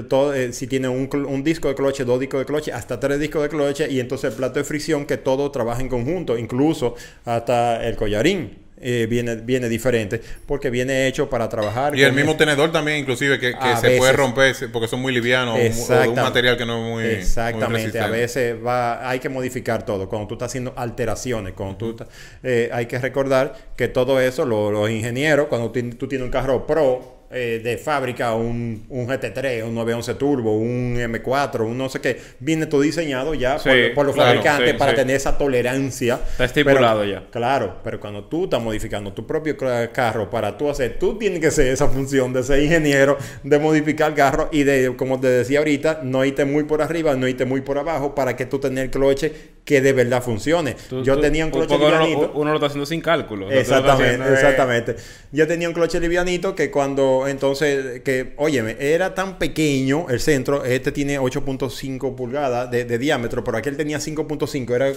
todo, 0.08 0.34
eh, 0.34 0.54
si 0.54 0.68
tiene 0.68 0.88
un, 0.88 1.10
un, 1.14 1.44
disco 1.44 1.68
de 1.68 1.76
cloche, 1.76 2.06
dos 2.06 2.20
discos 2.20 2.40
de 2.40 2.46
cloche, 2.46 2.72
hasta 2.72 3.00
tres 3.00 3.20
discos 3.20 3.42
de 3.44 3.50
cloche 3.50 3.92
y 3.92 4.00
entonces 4.00 4.32
el 4.32 4.38
plato 4.38 4.60
de 4.60 4.64
fricción 4.64 5.06
que 5.06 5.18
todo 5.18 5.52
trabaja 5.52 5.82
en 5.82 5.90
conjunto, 5.90 6.38
incluso 6.38 6.96
hasta 7.26 7.86
el 7.86 7.96
collarín. 7.98 8.61
Eh, 8.84 9.06
viene, 9.08 9.36
viene 9.36 9.70
diferente 9.70 10.20
porque 10.48 10.72
viene 10.72 11.08
hecho 11.08 11.30
para 11.30 11.48
trabajar. 11.48 11.96
Y 11.96 12.02
el 12.02 12.14
mismo 12.14 12.36
tenedor 12.36 12.72
también, 12.72 12.98
inclusive, 12.98 13.40
que, 13.40 13.54
se 13.80 13.98
puede 13.98 14.14
romper 14.14 14.56
porque 14.72 14.88
son 14.88 15.02
muy 15.02 15.14
livianos 15.14 15.56
o, 15.56 16.10
un 16.10 16.16
material 16.16 16.58
que 16.58 16.66
no 16.66 16.78
es 16.78 16.92
muy. 16.92 17.04
Exactamente, 17.04 18.00
a 18.00 18.08
veces 18.08 18.56
va, 18.66 19.08
hay 19.08 19.20
que 19.20 19.30
modificar 19.30 19.86
todo. 19.86 20.10
Cuando 20.10 20.28
tú 20.28 20.34
estás 20.34 20.48
haciendo 20.48 20.74
alteraciones, 20.76 21.54
cuando 21.54 21.78
tú 21.78 21.96
eh, 22.44 22.70
hay 22.74 22.88
que 22.88 22.98
recordar 22.98 23.56
que 23.76 23.88
todo 23.88 24.20
eso, 24.20 24.46
los 24.46 24.90
ingenieros, 24.90 25.48
cuando 25.48 25.72
tú 25.72 26.08
tienes 26.08 26.26
un 26.26 26.32
carro 26.32 26.66
pro, 26.66 27.21
eh, 27.34 27.62
de 27.64 27.78
fábrica, 27.78 28.34
un, 28.36 28.86
un, 28.90 29.08
GT3, 29.08 29.64
un 29.64 29.76
911 29.76 30.16
Turbo, 30.16 30.58
un 30.58 30.98
M4, 30.98 31.62
un 31.62 31.78
no 31.78 31.90
sé 31.90 32.02
qué, 32.02 32.20
viene 32.40 32.66
todo 32.66 32.82
diseñado 32.82 33.34
ya 33.34 33.58
por, 33.96 34.06
los 34.06 34.16
fabricantes 34.16 34.74
para 34.76 34.94
tener 34.94 35.16
esa 35.16 35.38
tolerancia. 35.38 36.20
Está 36.32 36.46
estipulado 36.46 37.06
ya. 37.06 37.24
Claro, 37.32 37.78
pero 37.84 38.00
cuando 38.00 38.26
tú 38.26 38.46
estás 38.46 38.62
modificando 38.62 39.14
tu 39.14 39.26
propio 39.26 39.56
carro 39.58 40.30
para 40.30 40.58
tú 40.58 40.70
hacer, 40.70 40.98
tú 41.00 41.18
tienes 41.18 41.40
que 41.40 41.52
ser 41.52 41.68
esa 41.68 41.88
función 41.88 42.34
de 42.34 42.44
ser 42.44 42.62
ingeniero, 42.62 43.18
de 43.44 43.60
modificar 43.60 44.10
el 44.10 44.16
carro 44.16 44.50
y 44.52 44.64
de, 44.64 44.96
como 44.96 45.20
te 45.20 45.28
decía 45.28 45.60
ahorita, 45.60 46.02
no 46.04 46.26
irte 46.26 46.46
muy 46.46 46.64
por 46.64 46.82
arriba, 46.82 47.16
no 47.16 47.28
irte 47.28 47.46
muy 47.46 47.62
por 47.62 47.78
abajo 47.78 48.14
para 48.14 48.36
que 48.36 48.46
tú 48.46 48.60
tengas 48.60 48.84
el 48.84 48.92
cloche 48.92 49.34
que 49.66 49.80
de 49.82 49.94
verdad 49.94 50.24
funcione. 50.24 50.76
Yo 51.04 51.20
tenía 51.20 51.46
un 51.46 51.52
cloche 51.52 51.78
livianito. 51.78 52.32
Uno, 52.34 52.50
lo 52.50 52.56
está 52.56 52.68
haciendo 52.68 52.86
sin 52.86 53.02
cálculo. 53.02 53.52
Exactamente, 53.52 54.34
exactamente. 54.34 54.96
Yo 55.32 55.48
tenía 55.48 55.68
un 55.68 55.74
cloche 55.74 56.00
livianito 56.00 56.56
que 56.56 56.72
cuando 56.72 57.28
entonces, 57.28 58.02
que, 58.02 58.34
óyeme, 58.38 58.76
era 58.80 59.14
tan 59.14 59.38
pequeño 59.38 60.08
el 60.10 60.20
centro, 60.20 60.66
este 60.66 60.92
tiene 60.92 61.20
8.5 61.20 62.16
pulgadas 62.16 62.72
de, 62.72 62.98
diámetro, 62.98 63.44
pero 63.44 63.58
aquel 63.58 63.78
tenía 63.78 64.00
5.5. 64.00 64.76
Era, 64.76 64.92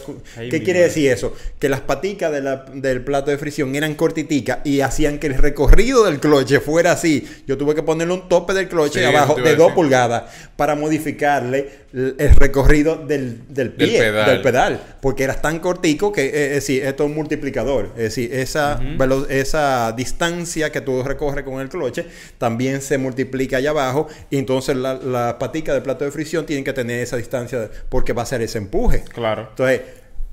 ¿Qué 0.50 0.62
quiere 0.62 0.80
decir 0.80 1.10
eso? 1.10 1.34
Que 1.58 1.68
las 1.68 1.80
paticas 1.80 2.32
del 2.32 3.04
plato 3.04 3.30
de 3.30 3.38
fricción 3.38 3.74
eran 3.74 3.94
cortiticas 3.94 4.58
y 4.64 4.80
hacían 4.80 5.18
que 5.18 5.26
el 5.26 5.34
recorrido 5.34 6.04
del 6.04 6.20
cloche 6.20 6.60
fuera 6.60 6.92
así. 6.92 7.28
Yo 7.46 7.58
tuve 7.58 7.74
que 7.74 7.82
ponerle 7.82 8.14
un 8.14 8.28
tope 8.28 8.54
del 8.54 8.68
cloche 8.68 9.04
abajo 9.04 9.34
de 9.34 9.56
2 9.56 9.72
pulgadas 9.72 10.24
para 10.56 10.74
modificarle 10.74 11.84
el 11.92 12.34
recorrido 12.36 12.96
del, 12.96 13.42
pie, 13.76 14.10
del 14.10 14.42
pedal. 14.42 14.53
Porque 15.00 15.24
era 15.24 15.34
tan 15.40 15.58
cortico 15.58 16.12
que, 16.12 16.26
eh, 16.26 16.46
es 16.48 16.54
decir, 16.54 16.84
esto 16.84 17.04
es 17.04 17.10
un 17.10 17.14
multiplicador. 17.14 17.90
Es 17.96 18.02
decir, 18.02 18.32
esa, 18.32 18.80
esa 19.28 19.92
distancia 19.92 20.70
que 20.70 20.80
tú 20.80 21.02
recorres 21.02 21.44
con 21.44 21.60
el 21.60 21.68
cloche 21.68 22.06
también 22.38 22.80
se 22.80 22.98
multiplica 22.98 23.58
allá 23.58 23.70
abajo 23.70 24.08
y 24.30 24.38
entonces 24.38 24.76
la, 24.76 24.94
la 24.94 25.38
patica 25.38 25.72
del 25.72 25.82
plato 25.82 26.04
de 26.04 26.10
fricción 26.10 26.46
tienen 26.46 26.64
que 26.64 26.72
tener 26.72 27.00
esa 27.00 27.16
distancia 27.16 27.70
porque 27.88 28.12
va 28.12 28.22
a 28.22 28.26
ser 28.26 28.42
ese 28.42 28.58
empuje. 28.58 29.04
Claro. 29.12 29.48
Entonces, 29.50 29.80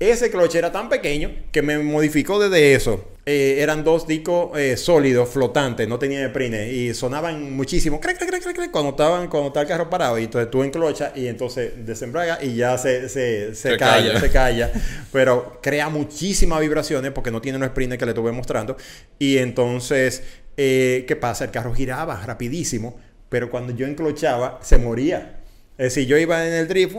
ese 0.00 0.30
cloche 0.30 0.58
era 0.58 0.72
tan 0.72 0.88
pequeño 0.88 1.30
que 1.52 1.62
me 1.62 1.78
modificó 1.78 2.38
desde 2.40 2.74
eso. 2.74 3.11
Eh, 3.24 3.58
eran 3.60 3.84
dos 3.84 4.06
discos 4.06 4.58
eh, 4.58 4.76
sólidos, 4.76 5.28
flotantes, 5.28 5.86
no 5.86 5.96
tenía 5.96 6.32
prine 6.32 6.72
y 6.72 6.92
sonaban 6.92 7.54
muchísimo 7.54 8.00
cuando 8.72 8.90
estaban 8.90 9.28
cuando 9.28 9.46
estaba 9.46 9.62
el 9.62 9.68
carro 9.68 9.88
parado 9.88 10.18
y 10.18 10.24
entonces 10.24 10.50
tú 10.50 10.64
enclochas 10.64 11.16
y 11.16 11.28
entonces 11.28 11.86
desembraga 11.86 12.42
y 12.42 12.56
ya 12.56 12.76
se, 12.78 13.08
se, 13.08 13.54
se, 13.54 13.76
calla, 13.76 14.18
se 14.18 14.28
calla, 14.28 14.72
pero 15.12 15.60
crea 15.62 15.88
muchísimas 15.88 16.58
vibraciones 16.58 17.12
porque 17.12 17.30
no 17.30 17.40
tiene 17.40 17.58
los 17.58 17.68
sprines 17.68 17.96
que 17.96 18.06
le 18.06 18.10
estuve 18.10 18.32
mostrando 18.32 18.76
y 19.20 19.38
entonces 19.38 20.24
eh, 20.56 21.04
¿qué 21.08 21.16
pasa? 21.16 21.44
El 21.44 21.50
carro 21.50 21.74
giraba 21.74 22.20
rapidísimo, 22.26 22.98
pero 23.28 23.50
cuando 23.50 23.72
yo 23.72 23.86
enclochaba, 23.86 24.58
se 24.62 24.78
moría. 24.78 25.41
Es 25.78 25.94
decir, 25.94 26.06
yo 26.06 26.18
iba 26.18 26.46
en 26.46 26.52
el 26.52 26.68
drift, 26.68 26.94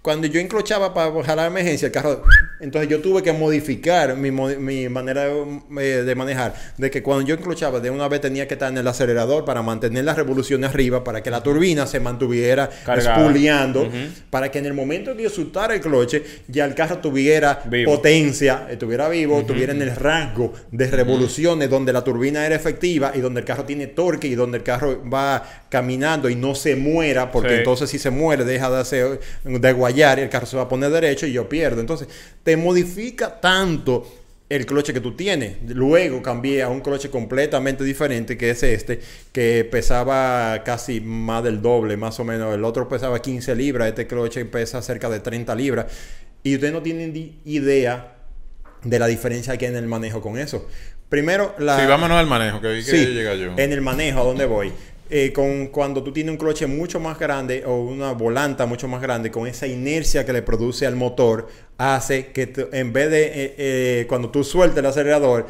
cuando 0.00 0.26
yo 0.26 0.40
enclochaba 0.40 0.94
para 0.94 1.12
jalar 1.22 1.36
la 1.36 1.46
emergencia, 1.46 1.86
el 1.86 1.92
carro 1.92 2.22
entonces 2.60 2.88
yo 2.88 3.00
tuve 3.00 3.22
que 3.22 3.32
modificar 3.32 4.16
mi, 4.16 4.30
mi 4.30 4.88
manera 4.88 5.26
eh, 5.26 6.02
de, 6.04 6.14
manejar, 6.14 6.54
de 6.78 6.90
que 6.90 7.02
cuando 7.02 7.26
yo 7.26 7.34
enclochaba 7.34 7.80
de 7.80 7.90
una 7.90 8.08
vez 8.08 8.22
tenía 8.22 8.48
que 8.48 8.54
estar 8.54 8.72
en 8.72 8.78
el 8.78 8.86
acelerador 8.86 9.44
para 9.44 9.60
mantener 9.60 10.04
las 10.04 10.16
revoluciones 10.16 10.70
arriba, 10.70 11.04
para 11.04 11.22
que 11.22 11.30
la 11.30 11.42
turbina 11.42 11.86
se 11.86 12.00
mantuviera 12.00 12.70
espuleando, 12.96 13.90
para 14.30 14.50
que 14.50 14.60
en 14.60 14.66
el 14.66 14.72
momento 14.72 15.14
que 15.14 15.24
yo 15.24 15.30
soltara 15.30 15.74
el 15.74 15.82
cloche, 15.82 16.22
ya 16.48 16.64
el 16.64 16.74
carro 16.74 16.98
tuviera 16.98 17.62
potencia, 17.84 18.66
estuviera 18.70 19.10
vivo, 19.10 19.44
tuviera 19.44 19.72
en 19.74 19.82
el 19.82 19.94
rango 19.94 20.54
de 20.70 20.86
revoluciones 20.86 21.68
donde 21.68 21.92
la 21.92 22.02
turbina 22.02 22.46
era 22.46 22.54
efectiva 22.54 23.12
y 23.14 23.20
donde 23.20 23.40
el 23.40 23.46
carro 23.46 23.64
tiene 23.64 23.88
torque 23.88 24.26
y 24.26 24.34
donde 24.36 24.58
el 24.58 24.64
carro 24.64 25.02
va 25.08 25.64
caminando 25.68 26.30
y 26.30 26.36
no 26.36 26.54
se 26.54 26.76
muera, 26.76 27.30
porque 27.30 27.56
entonces 27.56 27.73
si 27.76 27.98
se 27.98 28.10
muere 28.10 28.44
deja 28.44 28.70
de, 28.70 28.80
hacer, 28.80 29.20
de 29.44 29.72
guayar 29.72 30.18
y 30.18 30.22
el 30.22 30.28
carro 30.28 30.46
se 30.46 30.56
va 30.56 30.62
a 30.64 30.68
poner 30.68 30.90
derecho 30.90 31.26
y 31.26 31.32
yo 31.32 31.48
pierdo. 31.48 31.80
Entonces 31.80 32.08
te 32.42 32.56
modifica 32.56 33.40
tanto 33.40 34.06
el 34.48 34.66
cloche 34.66 34.92
que 34.92 35.00
tú 35.00 35.16
tienes. 35.16 35.56
Luego 35.68 36.22
cambié 36.22 36.62
a 36.62 36.68
un 36.68 36.80
cloche 36.80 37.10
completamente 37.10 37.82
diferente, 37.84 38.36
que 38.36 38.50
es 38.50 38.62
este, 38.62 39.00
que 39.32 39.66
pesaba 39.70 40.62
casi 40.64 41.00
más 41.00 41.42
del 41.42 41.62
doble, 41.62 41.96
más 41.96 42.20
o 42.20 42.24
menos. 42.24 42.54
El 42.54 42.64
otro 42.64 42.88
pesaba 42.88 43.20
15 43.20 43.54
libras, 43.54 43.88
este 43.88 44.06
cloche 44.06 44.44
pesa 44.44 44.82
cerca 44.82 45.08
de 45.08 45.20
30 45.20 45.54
libras. 45.54 45.86
Y 46.42 46.54
ustedes 46.54 46.72
no 46.72 46.82
tienen 46.82 47.40
idea 47.44 48.16
de 48.82 48.98
la 48.98 49.06
diferencia 49.06 49.56
que 49.56 49.66
hay 49.66 49.72
en 49.72 49.78
el 49.78 49.86
manejo 49.86 50.20
con 50.20 50.38
eso. 50.38 50.68
Primero, 51.08 51.54
la... 51.58 51.80
Sí, 51.80 51.86
vámonos 51.86 52.18
al 52.18 52.26
manejo, 52.26 52.60
que 52.60 52.72
vi 52.72 52.84
que 52.84 53.06
llega 53.06 53.34
yo. 53.34 53.52
En 53.56 53.72
el 53.72 53.80
manejo, 53.80 54.20
¿a 54.20 54.24
dónde 54.24 54.46
voy? 54.46 54.72
Eh, 55.10 55.32
con, 55.34 55.66
cuando 55.66 56.02
tú 56.02 56.12
tienes 56.12 56.32
un 56.32 56.38
cloche 56.38 56.66
mucho 56.66 56.98
más 56.98 57.18
grande 57.18 57.62
o 57.66 57.76
una 57.76 58.12
volanta 58.12 58.64
mucho 58.64 58.88
más 58.88 59.02
grande, 59.02 59.30
con 59.30 59.46
esa 59.46 59.66
inercia 59.66 60.24
que 60.24 60.32
le 60.32 60.40
produce 60.40 60.86
al 60.86 60.96
motor, 60.96 61.48
hace 61.76 62.28
que 62.28 62.50
en 62.72 62.92
vez 62.92 63.10
de 63.10 63.24
eh, 63.26 63.54
eh, 63.58 64.06
cuando 64.08 64.30
tú 64.30 64.42
sueltes 64.42 64.78
el 64.78 64.86
acelerador, 64.86 65.46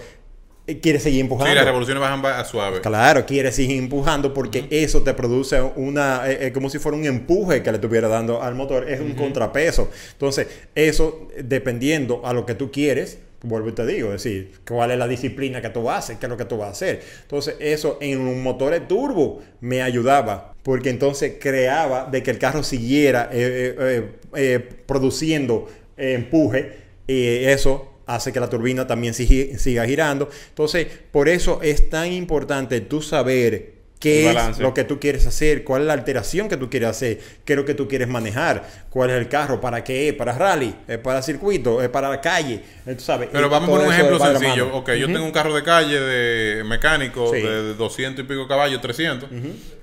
quieres 0.82 1.04
seguir 1.04 1.20
empujando. 1.20 1.50
Sí, 1.50 1.54
las 1.54 1.64
revoluciones 1.66 2.00
bajan 2.00 2.24
a 2.26 2.44
suave. 2.44 2.80
Claro, 2.80 3.24
quieres 3.26 3.54
seguir 3.54 3.78
empujando 3.78 4.34
porque 4.34 4.66
eso 4.70 5.02
te 5.02 5.14
produce 5.14 5.60
una, 5.60 6.22
como 6.52 6.68
si 6.68 6.78
fuera 6.78 6.98
un 6.98 7.04
empuje 7.04 7.62
que 7.62 7.70
le 7.70 7.76
estuviera 7.76 8.08
dando 8.08 8.42
al 8.42 8.56
motor, 8.56 8.90
es 8.90 8.98
un 9.00 9.12
contrapeso. 9.14 9.88
Entonces, 10.12 10.48
eso, 10.74 11.28
dependiendo 11.38 12.22
a 12.24 12.32
lo 12.32 12.44
que 12.44 12.54
tú 12.54 12.72
quieres, 12.72 13.18
vuelvo 13.44 13.68
y 13.68 13.72
te 13.72 13.86
digo, 13.86 14.08
es 14.12 14.24
decir, 14.24 14.52
cuál 14.66 14.90
es 14.90 14.98
la 14.98 15.06
disciplina 15.06 15.60
que 15.60 15.68
tú 15.68 15.88
haces, 15.88 16.18
qué 16.18 16.26
es 16.26 16.30
lo 16.30 16.36
que 16.36 16.46
tú 16.46 16.56
vas 16.56 16.68
a 16.68 16.72
hacer. 16.72 17.02
Entonces, 17.22 17.56
eso 17.60 17.98
en 18.00 18.20
un 18.20 18.42
motor 18.42 18.72
de 18.72 18.80
turbo 18.80 19.42
me 19.60 19.82
ayudaba, 19.82 20.54
porque 20.62 20.90
entonces 20.90 21.34
creaba 21.38 22.06
de 22.06 22.22
que 22.22 22.30
el 22.30 22.38
carro 22.38 22.62
siguiera 22.62 23.28
eh, 23.32 23.76
eh, 23.78 24.10
eh, 24.34 24.58
produciendo 24.86 25.68
empuje, 25.96 26.84
y 27.06 27.44
eso 27.44 27.92
hace 28.06 28.32
que 28.32 28.40
la 28.40 28.48
turbina 28.48 28.86
también 28.86 29.14
siga 29.14 29.86
girando. 29.86 30.28
Entonces, 30.48 30.86
por 31.10 31.28
eso 31.28 31.60
es 31.62 31.88
tan 31.90 32.12
importante 32.12 32.80
tú 32.80 33.02
saber 33.02 33.73
qué 34.04 34.30
es 34.30 34.58
lo 34.58 34.74
que 34.74 34.84
tú 34.84 35.00
quieres 35.00 35.26
hacer, 35.26 35.64
cuál 35.64 35.82
es 35.82 35.86
la 35.86 35.94
alteración 35.94 36.46
que 36.46 36.58
tú 36.58 36.68
quieres 36.68 36.90
hacer, 36.90 37.18
qué 37.42 37.54
es 37.54 37.56
lo 37.56 37.64
que 37.64 37.72
tú 37.72 37.88
quieres 37.88 38.06
manejar, 38.06 38.62
cuál 38.90 39.08
es 39.08 39.16
el 39.16 39.28
carro, 39.28 39.62
para 39.62 39.82
qué 39.82 40.10
es, 40.10 40.14
para 40.14 40.36
rally, 40.36 40.74
es 40.86 40.98
para 40.98 41.22
circuito, 41.22 41.82
es 41.82 41.88
para 41.88 42.10
la 42.10 42.20
calle, 42.20 42.60
sabes. 42.98 43.30
Pero 43.32 43.48
vamos 43.48 43.70
poner 43.70 43.86
un 43.86 43.94
ejemplo 43.94 44.18
sencillo. 44.18 44.76
Ok, 44.76 44.92
yo 44.92 45.06
tengo 45.06 45.24
un 45.24 45.32
carro 45.32 45.54
de 45.54 45.62
calle 45.62 45.98
de 45.98 46.64
mecánico 46.64 47.32
de 47.32 47.72
200 47.74 48.22
y 48.22 48.28
pico 48.28 48.46
caballos, 48.46 48.82
300, 48.82 49.30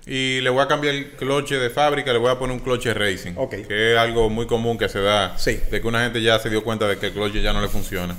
y 0.06 0.40
le 0.42 0.50
voy 0.52 0.62
a 0.62 0.68
cambiar 0.68 0.94
el 0.94 1.12
cloche 1.14 1.56
de 1.56 1.72
fábrica, 1.72 2.14
le 2.14 2.20
voy 2.20 2.30
a 2.30 2.38
poner 2.38 2.56
un 2.56 2.62
cloche 2.62 2.94
racing, 2.94 3.34
que 3.50 3.94
es 3.94 3.98
algo 3.98 4.30
muy 4.30 4.46
común 4.46 4.78
que 4.78 4.88
se 4.88 5.02
da, 5.02 5.36
de 5.36 5.82
que 5.82 5.88
una 5.88 6.04
gente 6.04 6.22
ya 6.22 6.38
se 6.38 6.52
dio 6.52 6.64
cuenta 6.64 6.88
de 6.88 6.98
que 6.98 7.08
el 7.08 7.14
cloche 7.14 7.42
ya 7.42 7.54
no 7.54 7.62
le 7.62 7.70
funciona 7.70 8.16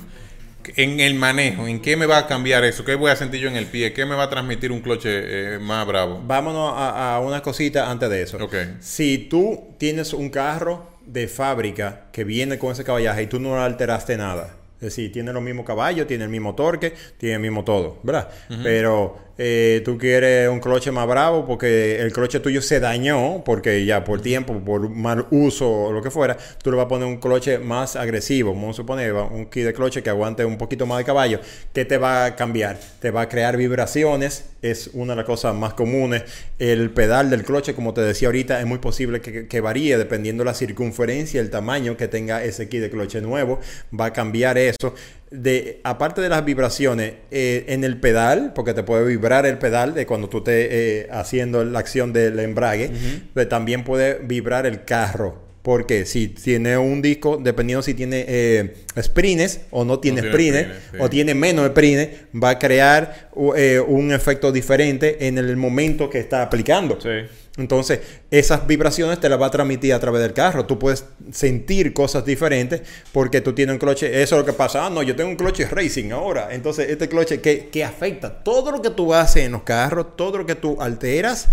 en 0.75 0.99
el 0.99 1.15
manejo, 1.15 1.67
¿en 1.67 1.81
qué 1.81 1.97
me 1.97 2.05
va 2.05 2.19
a 2.19 2.27
cambiar 2.27 2.63
eso? 2.63 2.85
¿Qué 2.85 2.95
voy 2.95 3.11
a 3.11 3.15
sentir 3.15 3.41
yo 3.41 3.49
en 3.49 3.55
el 3.55 3.65
pie? 3.65 3.93
¿Qué 3.93 4.05
me 4.05 4.15
va 4.15 4.23
a 4.23 4.29
transmitir 4.29 4.71
un 4.71 4.81
cloche 4.81 5.55
eh, 5.55 5.59
más 5.59 5.85
bravo? 5.85 6.21
Vámonos 6.25 6.73
a, 6.75 7.19
una 7.23 7.41
cosita 7.41 7.89
antes 7.89 8.09
de 8.09 8.21
eso. 8.21 8.37
Okay. 8.37 8.77
Si 8.79 9.17
tú 9.17 9.75
tienes 9.77 10.13
un 10.13 10.29
carro 10.29 10.93
de 11.05 11.27
fábrica 11.27 12.05
que 12.11 12.23
viene 12.23 12.57
con 12.57 12.71
ese 12.71 12.83
caballaje 12.83 13.23
y 13.23 13.27
tú 13.27 13.39
no 13.39 13.61
alteraste 13.61 14.17
nada, 14.17 14.55
es 14.77 14.95
decir, 14.95 15.11
tiene 15.13 15.31
los 15.31 15.41
mismos 15.41 15.65
caballos, 15.65 16.07
tiene 16.07 16.25
el 16.25 16.29
mismo 16.29 16.55
torque, 16.55 16.93
tiene 17.17 17.35
el 17.35 17.41
mismo 17.41 17.63
todo, 17.63 17.99
¿verdad? 18.03 18.29
Pero 18.63 19.17
eh, 19.37 19.81
tú 19.83 19.97
quieres 19.97 20.47
un 20.47 20.59
cloche 20.59 20.91
más 20.91 21.07
bravo 21.07 21.45
porque 21.47 21.99
el 21.99 22.13
cloche 22.13 22.39
tuyo 22.39 22.61
se 22.61 22.79
dañó, 22.79 23.43
porque 23.43 23.83
ya 23.83 24.03
por 24.03 24.21
tiempo, 24.21 24.59
por 24.63 24.89
mal 24.89 25.25
uso 25.31 25.69
o 25.69 25.91
lo 25.91 26.03
que 26.03 26.11
fuera, 26.11 26.37
tú 26.61 26.69
le 26.69 26.77
vas 26.77 26.85
a 26.85 26.89
poner 26.89 27.07
un 27.07 27.17
cloche 27.17 27.57
más 27.57 27.95
agresivo. 27.95 28.53
Vamos 28.53 28.75
a 28.75 28.77
suponer 28.77 29.13
un 29.13 29.47
kit 29.47 29.65
de 29.65 29.73
cloche 29.73 30.03
que 30.03 30.09
aguante 30.09 30.45
un 30.45 30.57
poquito 30.57 30.85
más 30.85 30.99
de 30.99 31.05
caballo. 31.05 31.39
¿Qué 31.73 31.85
te 31.85 31.97
va 31.97 32.25
a 32.25 32.35
cambiar? 32.35 32.79
Te 32.99 33.09
va 33.09 33.21
a 33.21 33.29
crear 33.29 33.57
vibraciones, 33.57 34.45
es 34.61 34.91
una 34.93 35.13
de 35.13 35.17
las 35.17 35.25
cosas 35.25 35.55
más 35.55 35.73
comunes. 35.73 36.23
El 36.59 36.91
pedal 36.91 37.29
del 37.29 37.43
cloche, 37.43 37.73
como 37.73 37.93
te 37.93 38.01
decía 38.01 38.27
ahorita, 38.27 38.59
es 38.59 38.67
muy 38.67 38.77
posible 38.77 39.21
que, 39.21 39.47
que 39.47 39.61
varíe 39.61 39.97
dependiendo 39.97 40.43
la 40.43 40.53
circunferencia 40.53 41.41
el 41.41 41.49
tamaño 41.49 41.97
que 41.97 42.07
tenga 42.07 42.43
ese 42.43 42.69
kit 42.69 42.81
de 42.81 42.89
cloche 42.91 43.19
nuevo. 43.21 43.59
Va 43.99 44.05
a 44.05 44.13
cambiar 44.13 44.59
eso 44.59 44.93
de, 45.33 45.81
aparte 45.83 46.21
de 46.21 46.29
las 46.29 46.45
vibraciones, 46.45 47.13
eh, 47.31 47.65
en 47.69 47.83
el 47.83 47.99
pedal, 47.99 48.53
porque 48.53 48.75
te 48.75 48.83
puede 48.83 49.03
vibrar 49.03 49.47
el 49.47 49.57
pedal 49.57 49.95
de 49.95 50.05
cuando 50.05 50.29
tú 50.29 50.37
estés 50.37 50.67
eh, 50.69 51.07
haciendo 51.11 51.65
la 51.65 51.79
acción 51.79 52.13
del 52.13 52.39
embrague, 52.39 52.91
pero 53.33 53.47
también 53.47 53.83
puede 53.83 54.19
vibrar 54.19 54.67
el 54.67 54.85
carro. 54.85 55.41
Porque 55.63 56.05
si 56.05 56.27
tiene 56.27 56.77
un 56.77 57.01
disco, 57.01 57.39
dependiendo 57.41 57.81
si 57.81 57.93
tiene 57.93 58.25
eh, 58.27 58.73
sprines 59.01 59.61
o 59.71 59.85
no 59.85 59.99
tiene, 59.99 60.21
sprines, 60.21 60.67
o 60.99 61.09
tiene 61.09 61.33
menos 61.33 61.67
sprines, 61.69 62.09
va 62.35 62.51
a 62.51 62.59
crear 62.59 63.29
eh, 63.55 63.79
un 63.79 64.11
efecto 64.11 64.51
diferente 64.51 65.25
en 65.25 65.37
el 65.37 65.55
momento 65.55 66.09
que 66.09 66.19
está 66.19 66.43
aplicando. 66.43 66.99
Sí. 67.01 67.27
Entonces, 67.55 67.99
esas 68.31 68.65
vibraciones 68.65 69.19
te 69.19 69.29
las 69.29 69.39
va 69.39 69.45
a 69.45 69.51
transmitir 69.51 69.93
a 69.93 69.99
través 69.99 70.23
del 70.23 70.33
carro. 70.33 70.65
Tú 70.65 70.79
puedes 70.79 71.05
sentir 71.31 71.93
cosas 71.93 72.25
diferentes 72.25 72.81
porque 73.11 73.41
tú 73.41 73.53
tienes 73.53 73.73
un 73.73 73.79
cloche. 73.79 74.23
Eso 74.23 74.35
es 74.35 74.41
lo 74.41 74.45
que 74.45 74.53
pasa. 74.53 74.87
Ah, 74.87 74.89
no, 74.89 75.03
yo 75.03 75.15
tengo 75.15 75.29
un 75.29 75.35
cloche 75.35 75.67
racing 75.67 76.11
ahora. 76.11 76.49
Entonces, 76.51 76.89
este 76.89 77.07
cloche 77.07 77.41
que, 77.41 77.83
afecta 77.83 78.43
todo 78.43 78.71
lo 78.71 78.81
que 78.81 78.89
tú 78.89 79.13
haces 79.13 79.45
en 79.45 79.51
los 79.51 79.63
carros, 79.63 80.15
todo 80.17 80.39
lo 80.39 80.45
que 80.47 80.55
tú 80.55 80.77
alteras, 80.81 81.49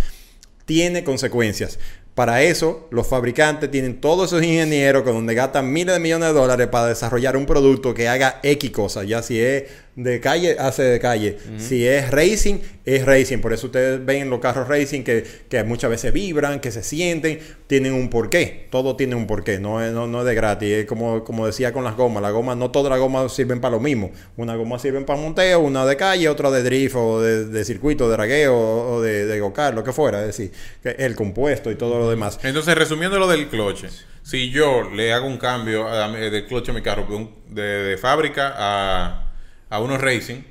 tiene 0.64 1.04
consecuencias. 1.04 1.78
Para 2.14 2.42
eso, 2.42 2.88
los 2.90 3.06
fabricantes 3.06 3.70
tienen 3.70 4.00
todos 4.00 4.32
esos 4.32 4.42
ingenieros 4.42 5.02
con 5.02 5.14
donde 5.14 5.34
gastan 5.34 5.72
miles 5.72 5.94
de 5.94 6.00
millones 6.00 6.28
de 6.28 6.34
dólares 6.34 6.68
para 6.68 6.86
desarrollar 6.86 7.36
un 7.36 7.46
producto 7.46 7.94
que 7.94 8.08
haga 8.08 8.40
X 8.42 8.70
cosas, 8.70 9.06
ya 9.06 9.22
si 9.22 9.40
es 9.40 9.64
de 10.02 10.20
calle, 10.20 10.56
hace 10.58 10.82
de 10.82 10.98
calle. 10.98 11.38
Si 11.58 11.86
es 11.86 12.10
racing, 12.10 12.58
es 12.84 13.04
racing. 13.04 13.38
Por 13.38 13.52
eso 13.52 13.66
ustedes 13.66 14.04
ven 14.04 14.30
los 14.30 14.40
carros 14.40 14.68
racing 14.68 15.02
que, 15.02 15.24
que, 15.48 15.62
muchas 15.64 15.90
veces 15.90 16.12
vibran, 16.12 16.60
que 16.60 16.70
se 16.70 16.82
sienten, 16.82 17.38
tienen 17.66 17.92
un 17.92 18.08
porqué. 18.08 18.66
Todo 18.70 18.96
tiene 18.96 19.14
un 19.14 19.26
porqué, 19.26 19.58
no 19.58 19.82
es, 19.82 19.92
no, 19.92 20.06
no 20.06 20.20
es 20.20 20.26
de 20.26 20.34
gratis. 20.34 20.68
Es 20.70 20.86
como, 20.86 21.24
como 21.24 21.46
decía 21.46 21.72
con 21.72 21.84
las 21.84 21.96
gomas. 21.96 22.22
Las 22.22 22.32
gomas, 22.32 22.56
no 22.56 22.70
todas 22.70 22.90
las 22.90 22.98
gomas 22.98 23.32
sirven 23.32 23.60
para 23.60 23.72
lo 23.72 23.80
mismo. 23.80 24.10
Una 24.36 24.56
goma 24.56 24.78
sirve 24.78 25.00
para 25.02 25.20
monteo, 25.20 25.60
una 25.60 25.84
de 25.84 25.96
calle, 25.96 26.28
otra 26.28 26.50
de 26.50 26.62
drift 26.62 26.96
o 26.96 27.20
de, 27.20 27.64
circuito, 27.64 28.08
de 28.08 28.16
ragueo 28.16 28.56
o 28.56 29.00
de, 29.02 29.26
de 29.26 29.40
gocar, 29.40 29.74
lo 29.74 29.84
que 29.84 29.92
fuera. 29.92 30.20
Es 30.20 30.36
decir, 30.36 30.52
el 30.82 31.14
compuesto 31.14 31.70
y 31.70 31.74
todo 31.74 31.98
lo 31.98 32.08
demás. 32.08 32.38
Entonces, 32.42 32.74
resumiendo 32.74 33.18
lo 33.18 33.28
del 33.28 33.48
cloche. 33.48 33.88
Si 34.22 34.50
yo 34.50 34.90
le 34.90 35.12
hago 35.12 35.26
un 35.26 35.38
cambio 35.38 35.86
del 36.12 36.46
cloche 36.46 36.70
a 36.70 36.74
mi 36.74 36.82
carro 36.82 37.06
de 37.48 37.98
fábrica 38.00 38.54
a 38.56 39.29
a 39.70 39.80
unos 39.80 40.00
racing, 40.00 40.42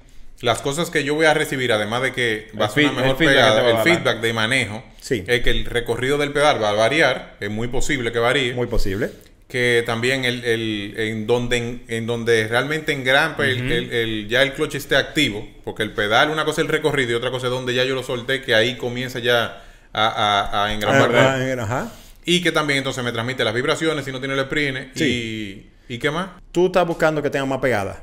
las 0.42 0.62
cosas 0.62 0.90
que 0.90 1.04
yo 1.04 1.16
voy 1.16 1.26
a 1.26 1.34
recibir, 1.34 1.72
además 1.72 2.02
de 2.02 2.14
que 2.14 2.48
va 2.60 2.66
a 2.66 2.70
ser 2.70 2.86
una 2.86 3.02
mejor 3.02 3.18
pegada, 3.18 3.70
el 3.70 3.78
feedback 3.80 4.22
de 4.22 4.34
manejo, 4.34 4.84
es 5.10 5.42
que 5.42 5.50
el 5.50 5.66
recorrido 5.66 6.18
del 6.18 6.32
pedal 6.32 6.62
va 6.64 6.70
a 6.70 6.74
variar, 6.74 7.36
es 7.40 7.50
muy 7.50 7.68
posible 7.68 8.12
que 8.12 8.20
varíe. 8.20 8.54
Muy 8.54 8.68
posible. 8.68 9.12
Que 9.50 9.84
también 9.86 10.26
el, 10.26 10.46
el 10.46 10.94
en, 10.98 11.28
donde, 11.28 11.80
en, 11.88 12.06
donde 12.06 12.48
realmente 12.48 12.94
engrampa 12.94 13.46
el, 13.46 14.28
ya 14.30 14.44
el 14.44 14.54
clutch 14.54 14.76
esté 14.76 14.96
activo, 14.96 15.48
porque 15.64 15.84
el 15.84 15.92
pedal, 15.92 16.30
una 16.30 16.46
cosa 16.46 16.62
es 16.62 16.68
el 16.68 16.72
recorrido 16.72 17.12
y 17.12 17.16
otra 17.16 17.32
cosa 17.32 17.48
es 17.48 17.52
donde 17.52 17.74
ya 17.74 17.84
yo 17.84 17.96
lo 17.96 18.04
solté, 18.04 18.42
que 18.42 18.54
ahí 18.54 18.78
comienza 18.78 19.20
ya 19.20 19.64
a, 19.92 20.08
a. 20.08 20.68
Ah, 20.68 21.92
y 22.24 22.42
que 22.42 22.52
también 22.52 22.78
entonces 22.78 23.04
me 23.04 23.12
transmite 23.12 23.44
las 23.44 23.56
vibraciones 23.56 24.06
si 24.06 24.12
no 24.12 24.20
tiene 24.20 24.36
el 24.36 24.42
sprine 24.42 24.92
y 24.96 25.66
¿Y 25.90 25.98
qué 25.98 26.12
más? 26.12 26.30
Tú 26.52 26.66
estás 26.66 26.88
buscando 26.88 27.22
que 27.22 27.30
tenga 27.30 27.46
más 27.46 27.60
pegada. 27.60 28.02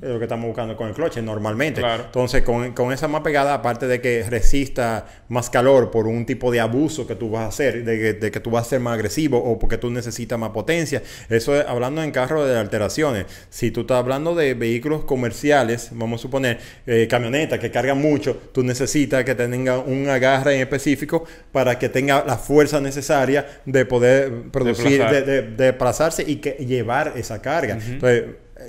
Es 0.00 0.08
lo 0.08 0.18
que 0.18 0.24
estamos 0.26 0.46
buscando 0.46 0.76
con 0.76 0.88
el 0.88 0.94
cloche 0.94 1.20
normalmente. 1.20 1.80
Entonces, 1.80 2.42
con, 2.42 2.72
con, 2.72 2.92
esa 2.92 3.08
más 3.08 3.22
pegada, 3.22 3.54
aparte 3.54 3.88
de 3.88 4.00
que 4.00 4.24
resista 4.28 5.04
más 5.28 5.50
calor 5.50 5.90
por 5.90 6.06
un 6.06 6.24
tipo 6.24 6.52
de 6.52 6.60
abuso 6.60 7.08
que 7.08 7.16
tú 7.16 7.30
vas 7.30 7.42
a 7.42 7.46
hacer, 7.48 7.84
de 7.84 8.30
que, 8.30 8.40
tú 8.40 8.50
vas 8.50 8.66
a 8.66 8.70
ser 8.70 8.80
más 8.80 8.94
agresivo 8.94 9.38
o 9.38 9.58
porque 9.58 9.78
tú 9.78 9.90
necesitas 9.90 10.38
más 10.38 10.50
potencia. 10.50 11.02
Eso 11.28 11.56
es 11.56 11.66
hablando 11.66 12.00
en 12.00 12.12
carro 12.12 12.44
de 12.46 12.56
alteraciones. 12.56 13.26
Si 13.50 13.72
tú 13.72 13.80
estás 13.80 13.98
hablando 13.98 14.36
de 14.36 14.54
vehículos 14.54 15.04
comerciales, 15.04 15.88
vamos 15.90 16.20
a 16.20 16.22
suponer 16.22 16.60
eh, 16.86 17.08
camionetas 17.10 17.58
que 17.58 17.72
cargan 17.72 18.00
mucho, 18.00 18.36
tú 18.52 18.62
necesitas 18.62 19.24
que 19.24 19.34
tenga 19.34 19.78
un 19.78 20.08
agarre 20.08 20.54
en 20.54 20.60
específico 20.60 21.24
para 21.50 21.80
que 21.80 21.88
tenga 21.88 22.24
la 22.24 22.36
fuerza 22.36 22.80
necesaria 22.80 23.44
de 23.64 23.84
poder 23.84 24.50
producir, 24.52 25.04
de, 25.04 25.22
de, 25.22 25.42
desplazarse 25.42 26.22
y 26.24 26.36
que 26.36 26.52
llevar 26.52 27.14
esa 27.16 27.42
carga. 27.42 27.78
Entonces, 27.92 28.24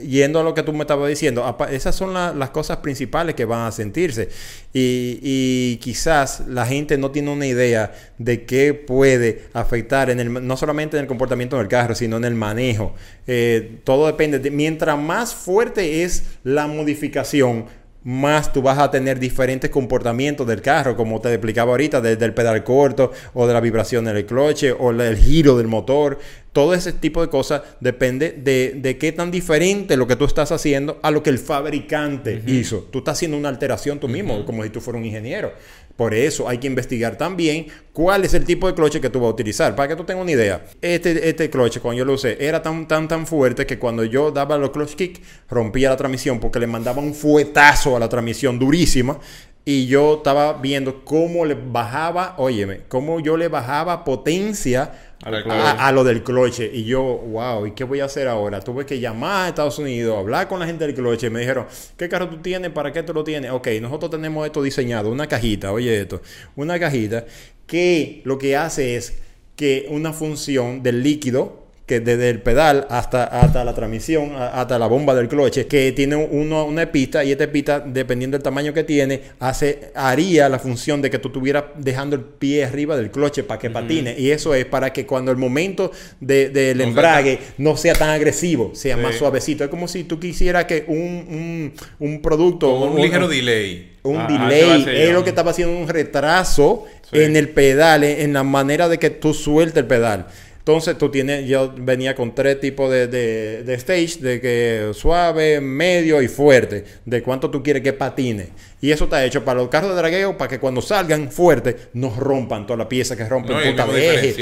yendo 0.06 0.40
a 0.40 0.44
lo 0.44 0.54
que 0.54 0.64
tú 0.64 0.72
me 0.74 0.82
estabas 0.82 1.10
diciendo, 1.10 1.58
esas 1.72 1.96
son 1.96 2.14
las 2.14 2.50
cosas 2.52 2.78
principales 2.78 3.36
que 3.36 3.46
van 3.46 3.68
a 3.68 3.72
sentirse. 3.72 4.30
Y, 4.74 5.78
quizás 5.78 6.44
la 6.48 6.66
gente 6.66 6.98
no 6.98 7.12
tiene 7.12 7.32
una 7.32 7.48
idea 7.48 7.94
de 8.18 8.46
qué 8.46 8.74
puede 8.74 9.46
afectar, 9.54 10.10
en 10.10 10.20
el, 10.20 10.48
no 10.48 10.58
solamente 10.58 10.98
en 10.98 11.02
el 11.02 11.08
comportamiento 11.08 11.58
del 11.58 11.68
carro, 11.68 11.96
sino 11.96 12.18
en 12.18 12.26
el 12.26 12.36
manejo. 12.36 12.94
Eh, 13.28 13.80
todo 13.84 14.08
depende. 14.08 14.40
De, 14.40 14.52
mientras 14.52 14.98
más 14.98 15.34
fuerte 15.34 16.04
es 16.04 16.24
la 16.44 16.68
modificación, 16.68 17.66
más 18.04 18.54
tú 18.54 18.62
vas 18.62 18.80
a 18.80 18.90
tener 18.90 19.20
diferentes 19.20 19.70
comportamientos 19.70 20.48
del 20.48 20.62
carro, 20.62 20.96
como 20.96 21.20
te 21.20 21.34
explicaba 21.34 21.72
ahorita, 21.72 22.00
desde 22.00 22.26
el 22.26 22.34
pedal 22.34 22.64
corto 22.64 23.12
o 23.34 23.46
de 23.46 23.54
la 23.54 23.60
vibración 23.60 24.06
del 24.06 24.26
cloche 24.26 24.72
o 24.72 24.94
del 24.94 25.18
giro 25.18 25.58
del 25.58 25.68
motor. 25.68 26.20
Todo 26.54 26.74
ese 26.74 26.94
tipo 26.94 27.22
de 27.22 27.30
cosas 27.30 27.62
depende 27.80 28.32
de, 28.32 28.98
qué 28.98 29.12
tan 29.12 29.32
diferente 29.32 29.98
lo 29.98 30.08
que 30.08 30.16
tú 30.16 30.26
estás 30.26 30.52
haciendo 30.52 31.00
a 31.04 31.12
lo 31.12 31.22
que 31.22 31.30
el 31.30 31.40
fabricante 31.40 32.42
hizo. 32.48 32.88
Tú 32.92 33.00
estás 33.00 33.18
haciendo 33.18 33.38
una 33.38 33.50
alteración 33.50 34.00
tú 34.00 34.08
mismo, 34.08 34.46
como 34.46 34.64
si 34.64 34.70
tú 34.70 34.82
fueras 34.82 35.02
un 35.02 35.06
ingeniero. 35.06 35.52
Por 36.00 36.14
eso 36.14 36.48
hay 36.48 36.60
que 36.60 36.68
investigar 36.68 37.18
también 37.18 37.68
cuál 37.92 38.24
es 38.24 38.34
el 38.34 38.46
tipo 38.46 38.68
de 38.68 38.74
cloche 38.74 39.02
que 39.02 39.10
tú 39.10 39.20
vas 39.20 39.28
a 39.28 39.32
utilizar. 39.32 39.76
Para 39.76 39.90
que 39.90 39.98
tú 39.98 40.06
tengas 40.06 40.24
una 40.24 40.32
idea, 40.32 40.64
este, 40.82 41.28
este 41.28 41.50
cloche, 41.50 41.82
cuando 41.82 42.00
yo 42.00 42.06
lo 42.06 42.14
usé, 42.14 42.38
era 42.40 42.62
tan, 42.62 42.88
tan, 42.88 43.10
tan 43.10 43.28
fuerte 43.28 43.66
que 43.66 43.78
cuando 43.78 44.06
yo 44.06 44.32
daba 44.32 44.58
los 44.58 44.70
clutch 44.70 44.96
kick, 44.96 45.22
rompía 45.50 45.90
la 45.90 45.98
transmisión 45.98 46.40
porque 46.40 46.58
le 46.58 46.68
mandaba 46.68 47.02
un 47.02 47.14
fuetazo 47.14 47.98
a 47.98 48.00
la 48.00 48.08
transmisión 48.08 48.58
durísima. 48.58 49.20
Y 49.66 49.88
yo 49.88 50.16
estaba 50.16 50.54
viendo 50.54 51.04
cómo 51.04 51.44
le 51.44 51.56
bajaba, 51.56 52.36
óyeme, 52.38 52.84
cómo 52.88 53.20
yo 53.20 53.36
le 53.36 53.50
bajaba 53.50 54.06
potencia 54.06 55.09
a, 55.24 55.92
lo 55.92 56.04
del 56.04 56.24
cloche. 56.24 56.70
Y 56.74 56.86
yo, 56.86 57.02
wow, 57.04 57.66
¿y 57.66 57.72
qué 57.72 57.84
voy 57.84 58.00
a 58.00 58.06
hacer 58.06 58.28
ahora? 58.28 58.62
Tuve 58.62 58.86
que 58.86 59.00
llamar 59.00 59.46
a 59.46 59.50
Estados 59.50 59.80
Unidos, 59.80 60.18
hablar 60.18 60.48
con 60.48 60.60
la 60.60 60.66
gente 60.66 60.86
del 60.86 60.96
cloche. 60.96 61.30
Me 61.30 61.42
dijeron, 61.42 61.66
¿qué 61.98 62.08
carro 62.08 62.30
tú 62.30 62.38
tienes? 62.38 62.72
¿Para 62.72 62.92
qué 62.92 63.04
tú 63.04 63.14
lo 63.14 63.24
tienes? 63.24 63.52
Ok, 63.52 63.68
nosotros 63.82 64.12
tenemos 64.12 64.46
esto 64.46 64.62
diseñado, 64.62 65.10
una 65.10 65.28
cajita, 65.28 65.72
oye 65.72 66.02
esto, 66.02 66.22
una 66.56 66.80
cajita 66.80 67.26
que 67.66 68.22
lo 68.26 68.38
que 68.38 68.58
hace 68.58 68.96
es 68.96 69.20
que 69.56 69.86
una 69.90 70.12
función 70.12 70.82
del 70.82 71.04
líquido 71.04 71.69
que 71.90 72.00
desde 72.00 72.30
el 72.30 72.40
pedal 72.40 72.86
hasta, 72.92 73.24
hasta 73.24 73.64
la 73.64 73.74
transmisión, 73.74 74.34
hasta 74.36 74.78
la 74.78 74.86
bomba 74.86 75.16
del 75.16 75.28
cloche, 75.28 75.66
que 75.66 75.92
tiene 75.92 76.16
uno, 76.18 76.66
una 76.66 76.86
pista 76.92 77.24
y 77.24 77.32
esta 77.32 77.52
pista, 77.52 77.80
dependiendo 77.80 78.38
del 78.38 78.44
tamaño 78.44 78.76
que 78.76 78.84
tiene, 78.84 79.20
hace, 79.40 79.90
haría 79.96 80.48
la 80.50 80.60
función 80.60 81.02
de 81.02 81.10
que 81.10 81.18
tú 81.18 81.30
estuvieras 81.30 81.64
dejando 81.78 82.16
el 82.16 82.22
pie 82.22 82.64
arriba 82.64 82.96
del 82.96 83.10
cloche 83.10 83.42
para 83.42 83.60
que 83.60 83.72
patine. 83.72 84.14
Y 84.16 84.30
eso 84.30 84.54
es 84.54 84.66
para 84.66 84.94
que 84.94 85.08
cuando 85.08 85.32
el 85.32 85.38
momento 85.38 85.92
del 86.20 86.80
embrague 86.80 87.40
no 87.58 87.76
sea 87.76 87.96
tan 87.96 88.12
agresivo, 88.12 88.76
sea 88.76 88.96
más 88.96 89.16
suavecito. 89.16 89.64
Es 89.64 89.72
como 89.72 89.88
si 89.88 90.04
tú 90.04 90.20
quisieras 90.20 90.66
que 90.66 90.86
un, 90.88 91.74
un, 91.98 92.22
producto... 92.22 92.72
un, 92.72 93.02
ligero 93.02 93.28
delay. 93.28 93.94
Un 94.04 94.18
ah, 94.18 94.28
delay. 94.30 95.08
Es 95.08 95.12
lo 95.12 95.24
que 95.24 95.30
estaba 95.30 95.50
haciendo 95.50 95.76
un 95.76 95.88
retraso 95.88 96.86
en 97.12 97.36
el 97.36 97.50
pedal, 97.50 98.04
en 98.04 98.32
la 98.34 98.44
manera 98.44 98.88
de 98.88 99.00
que 99.00 99.10
tú 99.10 99.34
sueltes 99.34 99.78
el 99.78 99.88
pedal. 99.88 100.28
Entonces 100.70 101.00
tú 101.00 101.10
tienes, 101.10 101.48
yo 101.48 101.74
venía 101.76 102.14
con 102.14 102.36
tres 102.36 102.60
tipos 102.60 102.92
de, 102.92 103.08
de, 103.08 103.74
stage, 103.74 104.20
de 104.20 104.40
que 104.40 104.92
suave, 104.94 105.60
medio 105.60 106.22
y 106.22 106.28
fuerte, 106.28 106.86
de 107.06 107.24
cuánto 107.24 107.50
tú 107.50 107.64
quieres 107.64 107.82
que 107.82 107.92
patine. 107.92 108.50
Y 108.80 108.92
eso 108.92 109.06
está 109.06 109.26
hecho 109.26 109.44
para 109.44 109.62
los 109.62 109.70
carros 109.70 109.90
de 109.90 109.96
dragueo, 109.96 110.38
para 110.38 110.48
que 110.48 110.60
cuando 110.60 110.84
salgan 110.84 111.32
fuertes, 111.32 111.90
no 111.94 112.14
rompan 112.16 112.68
toda 112.68 112.78
la 112.78 112.88
pieza, 112.88 113.18
que 113.18 113.26
rompen 113.28 113.58
punta 113.64 113.88
de 113.88 114.14
eje. 114.14 114.36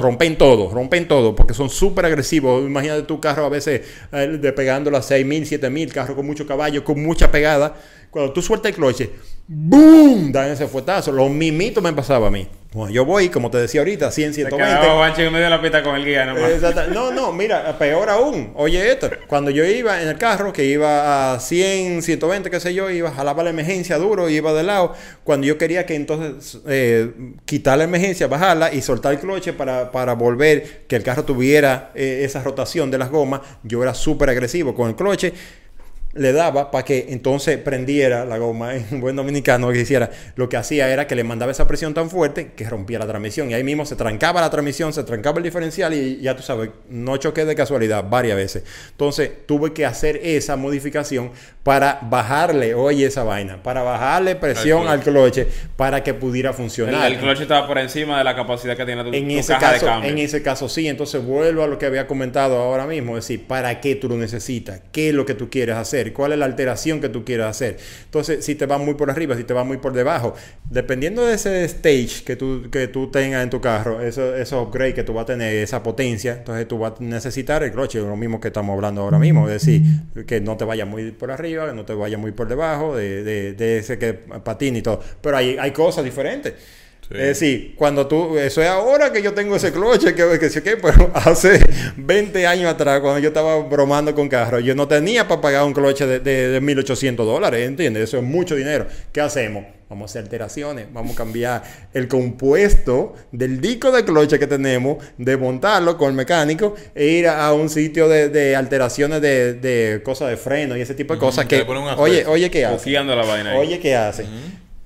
Rompen 0.00 0.38
todo, 0.38 0.70
rompen 0.70 1.08
todo, 1.08 1.34
porque 1.34 1.52
son 1.52 1.68
súper 1.68 2.06
agresivos. 2.06 2.64
Imagínate 2.64 3.02
tu 3.02 3.18
carro 3.18 3.44
a 3.44 3.48
veces 3.48 3.80
eh, 4.12 4.38
despegando 4.40 4.88
a 4.90 5.00
6.000, 5.00 5.58
7.000, 5.58 5.90
carro 5.90 6.14
con 6.14 6.26
mucho 6.26 6.46
caballo, 6.46 6.84
con 6.84 7.02
mucha 7.02 7.32
pegada. 7.32 7.74
Cuando 8.08 8.32
tú 8.32 8.40
sueltas 8.40 8.70
el 8.70 8.76
cloche, 8.76 9.10
¡boom! 9.48 10.30
Dan 10.30 10.52
ese 10.52 10.68
fuetazo. 10.68 11.10
Los 11.10 11.28
mimitos 11.28 11.82
me 11.82 11.92
pasaba 11.92 12.28
a 12.28 12.30
mí. 12.30 12.46
Bueno, 12.74 12.92
yo 12.92 13.04
voy, 13.04 13.28
como 13.28 13.52
te 13.52 13.58
decía 13.58 13.82
ahorita, 13.82 14.10
100, 14.10 14.34
120. 14.34 15.24
en 15.24 15.32
medio 15.32 15.44
de 15.44 15.50
la 15.50 15.62
pista 15.62 15.80
con 15.84 15.94
el 15.94 16.04
guía 16.04 16.26
nomás. 16.26 16.88
No, 16.88 17.12
no, 17.12 17.32
mira, 17.32 17.78
peor 17.78 18.10
aún. 18.10 18.50
Oye 18.56 18.90
esto, 18.90 19.08
cuando 19.28 19.52
yo 19.52 19.64
iba 19.64 20.02
en 20.02 20.08
el 20.08 20.18
carro, 20.18 20.52
que 20.52 20.64
iba 20.64 21.34
a 21.34 21.38
100, 21.38 22.02
120, 22.02 22.50
qué 22.50 22.58
sé 22.58 22.74
yo, 22.74 22.90
iba, 22.90 23.12
jalaba 23.12 23.44
la 23.44 23.50
emergencia 23.50 23.96
duro, 23.96 24.28
iba 24.28 24.52
de 24.52 24.64
lado. 24.64 24.92
Cuando 25.22 25.46
yo 25.46 25.56
quería 25.56 25.86
que 25.86 25.94
entonces 25.94 26.62
eh, 26.66 27.12
quitar 27.44 27.78
la 27.78 27.84
emergencia, 27.84 28.26
bajarla 28.26 28.74
y 28.74 28.82
soltar 28.82 29.12
el 29.12 29.20
cloche 29.20 29.52
para, 29.52 29.92
para 29.92 30.14
volver, 30.14 30.86
que 30.88 30.96
el 30.96 31.04
carro 31.04 31.24
tuviera 31.24 31.92
eh, 31.94 32.22
esa 32.24 32.42
rotación 32.42 32.90
de 32.90 32.98
las 32.98 33.08
gomas, 33.08 33.42
yo 33.62 33.84
era 33.84 33.94
súper 33.94 34.30
agresivo 34.30 34.74
con 34.74 34.88
el 34.88 34.96
cloche 34.96 35.32
le 36.14 36.32
daba 36.32 36.70
para 36.70 36.84
que 36.84 37.06
entonces 37.10 37.58
prendiera 37.58 38.24
la 38.24 38.38
goma 38.38 38.74
en 38.76 39.00
buen 39.00 39.16
dominicano 39.16 39.70
que 39.70 39.80
hiciera 39.80 40.10
lo 40.36 40.48
que 40.48 40.56
hacía 40.56 40.88
era 40.90 41.06
que 41.06 41.14
le 41.14 41.24
mandaba 41.24 41.52
esa 41.52 41.66
presión 41.66 41.94
tan 41.94 42.10
fuerte 42.10 42.52
que 42.52 42.68
rompía 42.68 42.98
la 42.98 43.06
transmisión. 43.06 43.50
Y 43.50 43.54
ahí 43.54 43.64
mismo 43.64 43.84
se 43.84 43.96
trancaba 43.96 44.40
la 44.40 44.50
transmisión 44.50 44.92
se 44.92 45.04
trancaba 45.04 45.38
el 45.38 45.44
diferencial 45.44 45.94
y 45.94 46.20
ya 46.20 46.36
tú 46.36 46.42
sabes 46.42 46.70
no 46.88 47.16
choqué 47.16 47.44
de 47.44 47.54
casualidad 47.54 48.04
varias 48.08 48.36
veces. 48.36 48.64
Entonces 48.90 49.30
tuve 49.46 49.72
que 49.72 49.86
hacer 49.86 50.20
esa 50.22 50.56
modificación 50.56 51.32
para 51.64 51.98
bajarle 52.02 52.74
oye 52.74 53.06
esa 53.06 53.24
vaina 53.24 53.60
para 53.62 53.82
bajarle 53.82 54.36
presión 54.36 54.86
al 54.86 55.00
cloche 55.00 55.48
para 55.76 56.04
que 56.04 56.14
pudiera 56.14 56.52
funcionar. 56.52 57.10
El, 57.10 57.18
cloche 57.18 57.42
estaba 57.42 57.66
por 57.66 57.78
encima 57.78 58.18
de 58.18 58.24
la 58.24 58.36
capacidad 58.36 58.76
que 58.76 58.84
tiene 58.84 59.02
tu, 59.02 59.12
en 59.12 59.30
ese 59.32 59.56
caso 59.56 59.88
en 60.04 60.18
ese 60.18 60.42
caso 60.42 60.68
sí 60.68 60.86
entonces 60.86 61.24
vuelvo 61.24 61.64
a 61.64 61.66
lo 61.66 61.78
que 61.78 61.86
había 61.86 62.06
comentado 62.06 62.58
ahora 62.58 62.86
mismo 62.86 63.18
es 63.18 63.26
decir 63.26 63.46
para 63.46 63.80
qué 63.80 63.96
tú 63.96 64.08
lo 64.08 64.16
necesitas 64.16 64.80
qué 64.92 65.08
es 65.08 65.14
lo 65.14 65.26
que 65.26 65.34
tú 65.34 65.50
quieres 65.50 65.76
hacer 65.76 66.12
cuál 66.12 66.32
es 66.32 66.38
la 66.38 66.44
alteración 66.44 67.00
que 67.00 67.08
tú 67.08 67.24
quieras 67.24 67.50
hacer. 67.50 67.76
Entonces, 68.04 68.44
si 68.44 68.54
te 68.54 68.66
va 68.66 68.78
muy 68.78 68.94
por 68.94 69.10
arriba, 69.10 69.36
si 69.36 69.44
te 69.44 69.54
va 69.54 69.64
muy 69.64 69.78
por 69.78 69.92
debajo, 69.92 70.34
dependiendo 70.68 71.24
de 71.24 71.34
ese 71.34 71.64
stage 71.64 72.24
que 72.24 72.36
tú, 72.36 72.70
que 72.70 72.88
tú 72.88 73.10
tengas 73.10 73.42
en 73.42 73.50
tu 73.50 73.60
carro, 73.60 74.00
eso, 74.00 74.34
esos 74.34 74.66
upgrades 74.66 74.94
que 74.94 75.04
tú 75.04 75.14
vas 75.14 75.24
a 75.24 75.26
tener, 75.26 75.54
esa 75.56 75.82
potencia, 75.82 76.34
entonces 76.38 76.66
tú 76.66 76.78
vas 76.78 76.94
a 76.98 77.02
necesitar 77.02 77.62
el 77.62 77.72
cloche, 77.72 78.00
lo 78.00 78.16
mismo 78.16 78.40
que 78.40 78.48
estamos 78.48 78.74
hablando 78.74 79.02
ahora 79.02 79.18
mismo, 79.18 79.48
es 79.48 79.64
decir, 79.64 79.82
que 80.26 80.40
no 80.40 80.56
te 80.56 80.64
vaya 80.64 80.86
muy 80.86 81.12
por 81.12 81.30
arriba, 81.30 81.53
que 81.54 81.72
no 81.72 81.84
te 81.84 81.94
vaya 81.94 82.18
muy 82.18 82.32
por 82.32 82.48
debajo, 82.48 82.96
de, 82.96 83.22
de, 83.54 83.78
ese 83.78 83.98
que 83.98 84.14
patina 84.14 84.78
y 84.78 84.82
todo. 84.82 85.00
Pero 85.20 85.36
hay, 85.36 85.56
hay 85.58 85.70
cosas 85.72 86.04
diferentes. 86.04 86.54
Es 87.10 87.38
decir, 87.38 87.74
cuando 87.76 88.06
tú, 88.06 88.38
eso 88.38 88.62
es 88.62 88.68
ahora 88.68 89.12
que 89.12 89.22
yo 89.22 89.34
tengo 89.34 89.56
ese 89.56 89.72
cloche, 89.72 90.14
que, 90.14 90.38
que, 90.38 90.62
que 90.62 90.76
pero 90.78 91.10
hace 91.14 91.60
20 91.96 92.46
años 92.46 92.72
atrás, 92.72 93.00
cuando 93.00 93.18
yo 93.18 93.28
estaba 93.28 93.58
bromando 93.58 94.14
con 94.14 94.28
carros, 94.28 94.64
yo 94.64 94.74
no 94.74 94.88
tenía 94.88 95.28
para 95.28 95.40
pagar 95.40 95.64
un 95.64 95.74
cloche 95.74 96.06
de, 96.06 96.20
de, 96.20 96.62
1.800 96.62 97.16
dólares, 97.16 97.66
¿entiendes? 97.68 98.04
Eso 98.04 98.18
es 98.18 98.24
mucho 98.24 98.54
dinero. 98.54 98.86
¿Qué 99.12 99.20
hacemos? 99.20 99.64
Vamos 99.94 100.10
a 100.10 100.12
hacer 100.12 100.22
alteraciones, 100.24 100.92
vamos 100.92 101.12
a 101.12 101.18
cambiar 101.18 101.62
el 101.92 102.08
compuesto 102.08 103.14
del 103.30 103.60
disco 103.60 103.92
de 103.92 104.04
cloche 104.04 104.40
que 104.40 104.48
tenemos, 104.48 104.98
de 105.18 105.36
montarlo 105.36 105.96
con 105.96 106.08
el 106.08 106.14
mecánico 106.14 106.74
e 106.96 107.06
ir 107.06 107.28
a, 107.28 107.52
un 107.52 107.68
sitio 107.68 108.08
de, 108.08 108.56
alteraciones 108.56 109.22
de, 109.22 110.02
cosas 110.04 110.30
de 110.30 110.36
freno 110.36 110.76
y 110.76 110.80
ese 110.80 110.94
tipo 110.94 111.14
de 111.14 111.20
cosas 111.20 111.46
que, 111.46 111.62
oye, 111.62 112.26
oye, 112.26 112.50
¿qué 112.50 112.64
hace? 112.64 112.74
Oye, 113.56 113.78
¿qué 113.78 113.94
hace? 113.94 114.26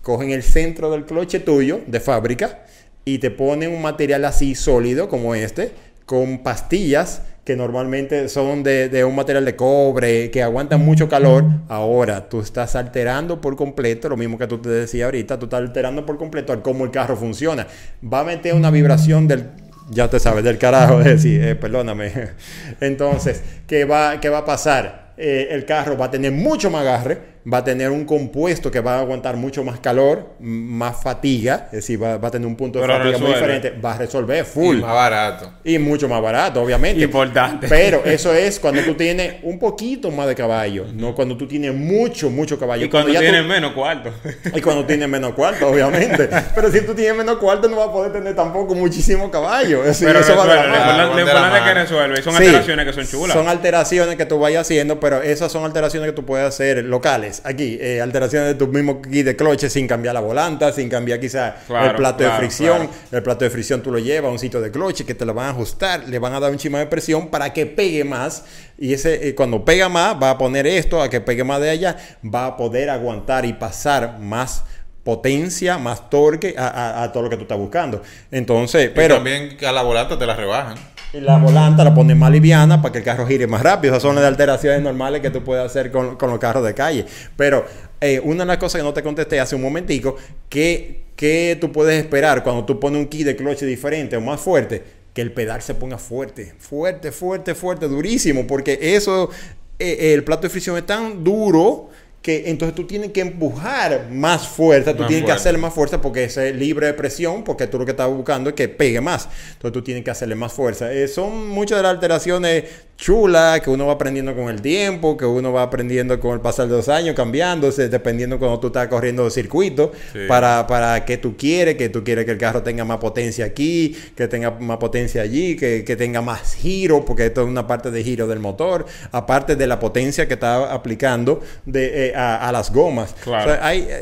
cogen 0.03 0.31
el 0.31 0.43
centro 0.43 0.91
del 0.91 1.07
cloche 1.07 1.41
tuyo 1.41 1.81
de 1.87 2.01
fábrica 2.01 2.65
y 3.07 3.17
te 3.17 3.31
ponen 3.31 3.75
un 3.75 3.81
material 3.81 4.27
así 4.27 4.55
sólido 4.55 5.09
como 5.09 5.35
este, 5.35 5.73
con 6.05 6.43
pastillas 6.43 7.23
que 7.49 7.57
normalmente 7.57 8.29
son 8.29 8.63
de, 8.63 9.03
un 9.07 9.17
material 9.17 9.43
de 9.43 9.57
cobre, 9.57 10.31
que 10.31 10.43
aguantan 10.43 10.85
mucho 10.85 11.09
calor. 11.09 11.47
Ahora 11.69 12.29
tú 12.29 12.43
estás 12.43 12.77
alterando 12.77 13.41
por 13.41 13.57
completo, 13.57 14.11
lo 14.11 14.19
mismo 14.19 14.37
que 14.37 14.47
tú 14.47 14.59
te 14.59 14.69
decía 14.69 15.07
ahorita, 15.07 15.39
tú 15.39 15.47
estás 15.47 15.61
alterando 15.61 16.05
por 16.05 16.19
completo 16.19 16.53
al 16.53 16.61
cómo 16.61 16.85
el 16.85 16.91
carro 16.91 17.17
funciona. 17.17 17.67
Va 18.05 18.21
a 18.21 18.25
meter 18.25 18.53
una 18.53 18.71
vibración 18.71 19.27
del 19.27 19.47
ya 19.89 20.11
te 20.11 20.21
sabes, 20.21 20.45
del 20.45 20.59
carajo, 20.59 20.99
es 21.01 21.07
decir, 21.07 21.43
eh, 21.43 21.55
perdóname. 21.55 22.13
Entonces, 22.83 23.43
¿qué 23.67 23.87
va, 23.87 24.21
qué 24.21 24.29
va 24.29 24.41
a 24.41 24.45
pasar? 24.45 25.15
Eh, 25.17 25.49
el 25.51 25.65
carro 25.65 25.97
va 25.97 26.05
a 26.05 26.11
tener 26.11 26.33
mucho 26.33 26.69
más 26.69 26.83
agarre, 26.83 27.19
va 27.51 27.59
a 27.59 27.65
tener 27.65 27.91
un 27.91 28.05
compuesto 28.05 28.71
que 28.71 28.81
va 28.81 28.97
a 28.97 29.01
aguantar 29.01 29.37
mucho 29.37 29.65
más 29.65 29.81
calor, 29.81 30.35
más 30.41 31.03
fatiga, 31.03 31.67
es 31.67 31.79
decir, 31.79 32.03
va, 32.03 32.15
a 32.15 32.31
tener 32.31 32.47
un 32.47 32.57
punto 32.57 32.81
de 32.81 32.87
fatiga 32.87 33.19
muy 33.19 33.29
diferente, 33.29 33.71
va 33.71 33.95
a 33.95 33.99
resolver 33.99 34.45
full. 34.45 34.79
Y 34.79 34.81
más 34.81 34.93
barato. 34.93 35.53
Y 35.65 35.79
mucho 35.79 36.09
más 36.09 36.21
barato, 36.21 36.63
obviamente. 36.63 37.03
Importante. 37.03 37.67
Pero 37.69 38.05
eso 38.05 38.35
es 38.35 38.59
cuando 38.61 38.83
tú 38.83 38.95
tienes 38.95 39.37
un 39.43 39.59
poquito 39.59 40.11
más 40.11 40.27
de 40.27 40.35
caballo, 40.35 40.87
no 40.93 41.15
cuando 41.15 41.37
tú 41.37 41.47
tienes 41.47 41.75
mucho, 41.75 42.29
mucho 42.29 42.59
caballo. 42.59 42.85
Y 42.85 42.89
cuando, 42.89 43.11
tienes 43.19 43.45
menos 43.45 43.73
cuarto. 43.73 44.13
Y 44.55 44.61
cuando 44.61 44.85
tienes 44.85 45.09
menos 45.09 45.33
cuarto, 45.33 45.69
obviamente. 45.69 46.29
Pero 46.55 46.71
si 46.71 46.83
tú 46.83 46.95
tienes 46.95 47.17
menos 47.17 47.39
cuarto, 47.39 47.69
no 47.69 47.77
vas 47.77 47.89
a 47.89 47.93
poder 47.93 48.13
tener 48.13 48.35
tampoco 48.35 48.75
muchísimo 48.75 49.31
caballo. 49.31 49.83
pero 50.01 50.21
eso 50.21 50.37
va 50.37 50.45
a 50.45 51.07
Lo 51.15 51.21
importante 51.21 51.59
es 51.59 51.65
que 51.65 51.75
resuelve. 51.75 52.23
Son 52.23 52.37
alteraciones 52.37 52.87
que 52.87 52.93
son 52.93 53.07
chulas. 53.07 53.37
Son 53.37 53.49
alteraciones 53.49 54.17
que 54.17 54.27
tú 54.27 54.39
vayas 54.39 54.63
haciendo, 54.63 55.01
pero 55.01 55.23
esas 55.23 55.51
son 55.51 55.65
alteraciones 55.65 56.11
que 56.11 56.15
tú 56.15 56.25
puedes 56.25 56.47
hacer 56.47 56.85
locales 56.85 57.38
aquí, 57.45 57.79
eh, 57.81 58.01
alteraciones 58.01 58.49
de 58.49 58.55
tu 58.55 58.67
mismo 58.69 59.03
kit 59.03 59.25
de 59.25 59.37
cloche 59.37 59.71
sin 59.71 59.87
cambiar 59.87 60.15
la 60.15 60.21
volanta, 60.21 60.73
sin 60.73 60.89
cambiar 60.89 61.21
quizá 61.21 61.57
el 61.69 61.95
plato 61.95 62.25
de 62.25 62.31
fricción. 62.31 62.89
El 63.11 63.23
plato 63.23 63.45
de 63.45 63.51
fricción 63.51 63.83
tú 63.83 63.91
lo 63.91 63.99
llevas 63.99 64.29
a 64.29 64.33
un 64.33 64.39
sitio 64.39 64.61
de 64.61 64.71
cloche 64.71 65.05
que 65.05 65.15
te 65.15 65.25
lo 65.25 65.35
van 65.35 65.47
a 65.47 65.51
ajustar, 65.51 66.09
le 66.09 66.19
van 66.19 66.35
a 66.35 66.41
dar 66.41 66.51
un 66.51 66.59
chima 66.59 66.79
de 66.79 66.87
presión 66.87 67.29
para 67.29 67.53
que 67.53 67.67
pegue 67.67 68.05
más. 68.05 68.45
Y 68.79 68.93
ese, 68.93 69.29
eh, 69.29 69.35
cuando 69.35 69.65
pega 69.65 69.89
más, 69.89 70.17
va 70.23 70.31
a 70.31 70.39
poner 70.39 70.67
esto 70.67 71.03
a 71.03 71.09
que 71.09 71.21
pegue 71.21 71.45
más 71.45 71.61
de 71.61 71.71
allá, 71.71 71.97
va 72.25 72.47
a 72.47 72.57
poder 72.57 72.91
aguantar 72.91 73.45
y 73.45 73.53
pasar 73.53 74.19
más 74.19 74.65
potencia, 75.05 75.79
más 75.79 76.11
torque 76.11 76.55
a, 76.59 77.09
todo 77.13 77.23
lo 77.23 77.31
que 77.31 77.37
tú 77.37 77.43
estás 77.43 77.59
buscando. 77.59 78.03
Entonces, 78.31 78.91
pero... 78.95 79.15
también 79.15 79.57
a 79.67 79.73
la 79.73 79.83
volanta 79.83 80.19
te 80.19 80.27
la 80.27 80.37
rebajan. 80.37 80.77
Y 81.13 81.21
la 81.21 81.39
volanta 81.39 81.85
la 81.85 81.95
pones 81.95 82.17
más 82.17 82.31
liviana 82.31 82.83
para 82.83 82.93
que 82.93 82.99
el 82.99 83.05
carro 83.05 83.27
gire 83.27 83.47
más 83.47 83.63
rápido. 83.63 83.95
Esas 83.95 84.03
son 84.03 84.15
las 84.15 84.25
alteraciones 84.25 84.83
normales 84.83 85.23
que 85.23 85.31
tú 85.31 85.43
puedes 85.43 85.65
hacer 85.65 85.91
con, 85.91 86.17
con 86.17 86.31
los 86.31 86.39
carros 86.39 86.65
de 86.65 86.75
calle. 86.75 87.07
Pero 87.37 87.65
eh, 88.01 88.21
una 88.23 88.45
de 88.45 88.49
las 88.49 88.59
cosas 88.59 88.81
que 88.81 88.85
no 88.85 88.93
te 88.93 89.03
contesté 89.03 89.41
hace 89.41 89.57
un 89.57 89.63
momentico, 89.63 90.17
que, 90.51 91.07
que 91.17 91.57
tú 91.61 91.73
puedes 91.73 91.99
esperar 91.99 92.43
cuando 92.43 92.65
tú 92.65 92.79
pones 92.79 93.01
un 93.01 93.07
kit 93.07 93.25
de 93.25 93.37
cloche 93.37 93.65
diferente 93.65 94.17
o 94.17 94.21
más 94.21 94.41
fuerte, 94.41 94.83
que 95.15 95.23
el 95.23 95.33
pedal 95.33 95.63
se 95.63 95.75
ponga 95.75 95.97
fuerte, 95.97 96.55
fuerte, 96.59 97.11
fuerte, 97.11 97.55
fuerte, 97.55 97.89
durísimo, 97.89 98.47
porque 98.47 98.79
eso, 98.81 99.31
eh, 99.79 100.13
el 100.15 100.23
plato 100.25 100.43
de 100.43 100.51
fricción 100.51 100.77
es 100.77 100.85
tan 100.85 101.25
duro 101.25 101.89
que 102.23 102.51
entonces 102.51 102.75
tú 102.75 102.87
tienes 102.87 103.13
que 103.13 103.21
empujar 103.21 104.09
más 104.11 104.49
fuerza, 104.49 104.95
tú 104.95 105.07
tienes 105.07 105.25
que 105.25 105.33
hacerle 105.33 105.59
más 105.59 105.73
fuerza 105.73 106.01
porque 106.01 106.25
es 106.25 106.37
libre 106.55 106.87
de 106.87 106.95
presión, 106.95 107.45
porque 107.45 107.67
tú 107.67 107.79
lo 107.79 107.85
que 107.85 107.93
estás 107.93 108.09
buscando 108.11 108.51
es 108.51 108.57
que 108.57 108.69
pegue 108.69 109.01
más. 109.01 109.29
Entonces 109.53 109.73
tú 109.73 109.83
tienes 109.83 110.05
que 110.05 110.11
hacerle 110.11 110.35
más 110.35 110.53
fuerza. 110.53 110.93
Eh, 110.93 111.07
son 111.09 111.49
muchas 111.49 111.79
de 111.79 111.83
las 111.85 111.93
alteraciones 111.93 112.65
chulas 112.99 113.61
que 113.61 113.71
uno 113.71 113.87
va 113.87 113.93
aprendiendo 113.93 114.35
con 114.35 114.49
el 114.49 114.61
tiempo, 114.61 115.17
que 115.17 115.25
uno 115.25 115.53
va 115.53 115.63
aprendiendo 115.63 116.19
con 116.19 116.33
el 116.35 116.41
pasar 116.41 116.69
de 116.69 116.77
los 116.77 116.89
años, 116.89 117.15
cambiándose, 117.15 117.89
dependiendo 117.89 118.39
cuando 118.39 118.59
tú 118.59 118.67
estás 118.67 118.89
corriendo 118.89 119.25
de 119.25 119.31
circuito, 119.31 119.93
para, 120.27 120.67
para 120.67 121.05
qué 121.05 121.17
tú 121.17 121.37
quieres, 121.37 121.77
que 121.77 121.89
tú 121.89 122.03
quieres 122.03 122.25
que 122.25 122.33
el 122.33 122.39
carro 122.39 122.63
tenga 122.63 122.85
más 122.85 122.99
potencia 122.99 123.45
aquí, 123.45 123.97
que 124.17 124.27
tenga 124.27 124.51
más 124.51 124.79
potencia 124.79 125.23
allí, 125.23 125.57
que, 125.57 125.85
que 125.85 125.97
tenga 125.97 126.21
más 126.21 126.55
giro, 126.55 127.05
porque 127.05 127.27
esto 127.27 127.43
es 127.43 127.49
una 127.49 127.67
parte 127.67 127.91
de 127.91 128.03
giro 128.03 128.27
del 128.27 128.41
motor, 128.41 128.85
aparte 129.13 129.55
de 129.55 129.67
la 129.67 129.79
potencia 129.79 130.27
que 130.27 130.35
está 130.35 130.73
aplicando 130.73 131.41
de... 131.65 132.09
Eh, 132.09 132.13
a, 132.19 132.51
las 132.53 132.73
gomas. 132.73 133.15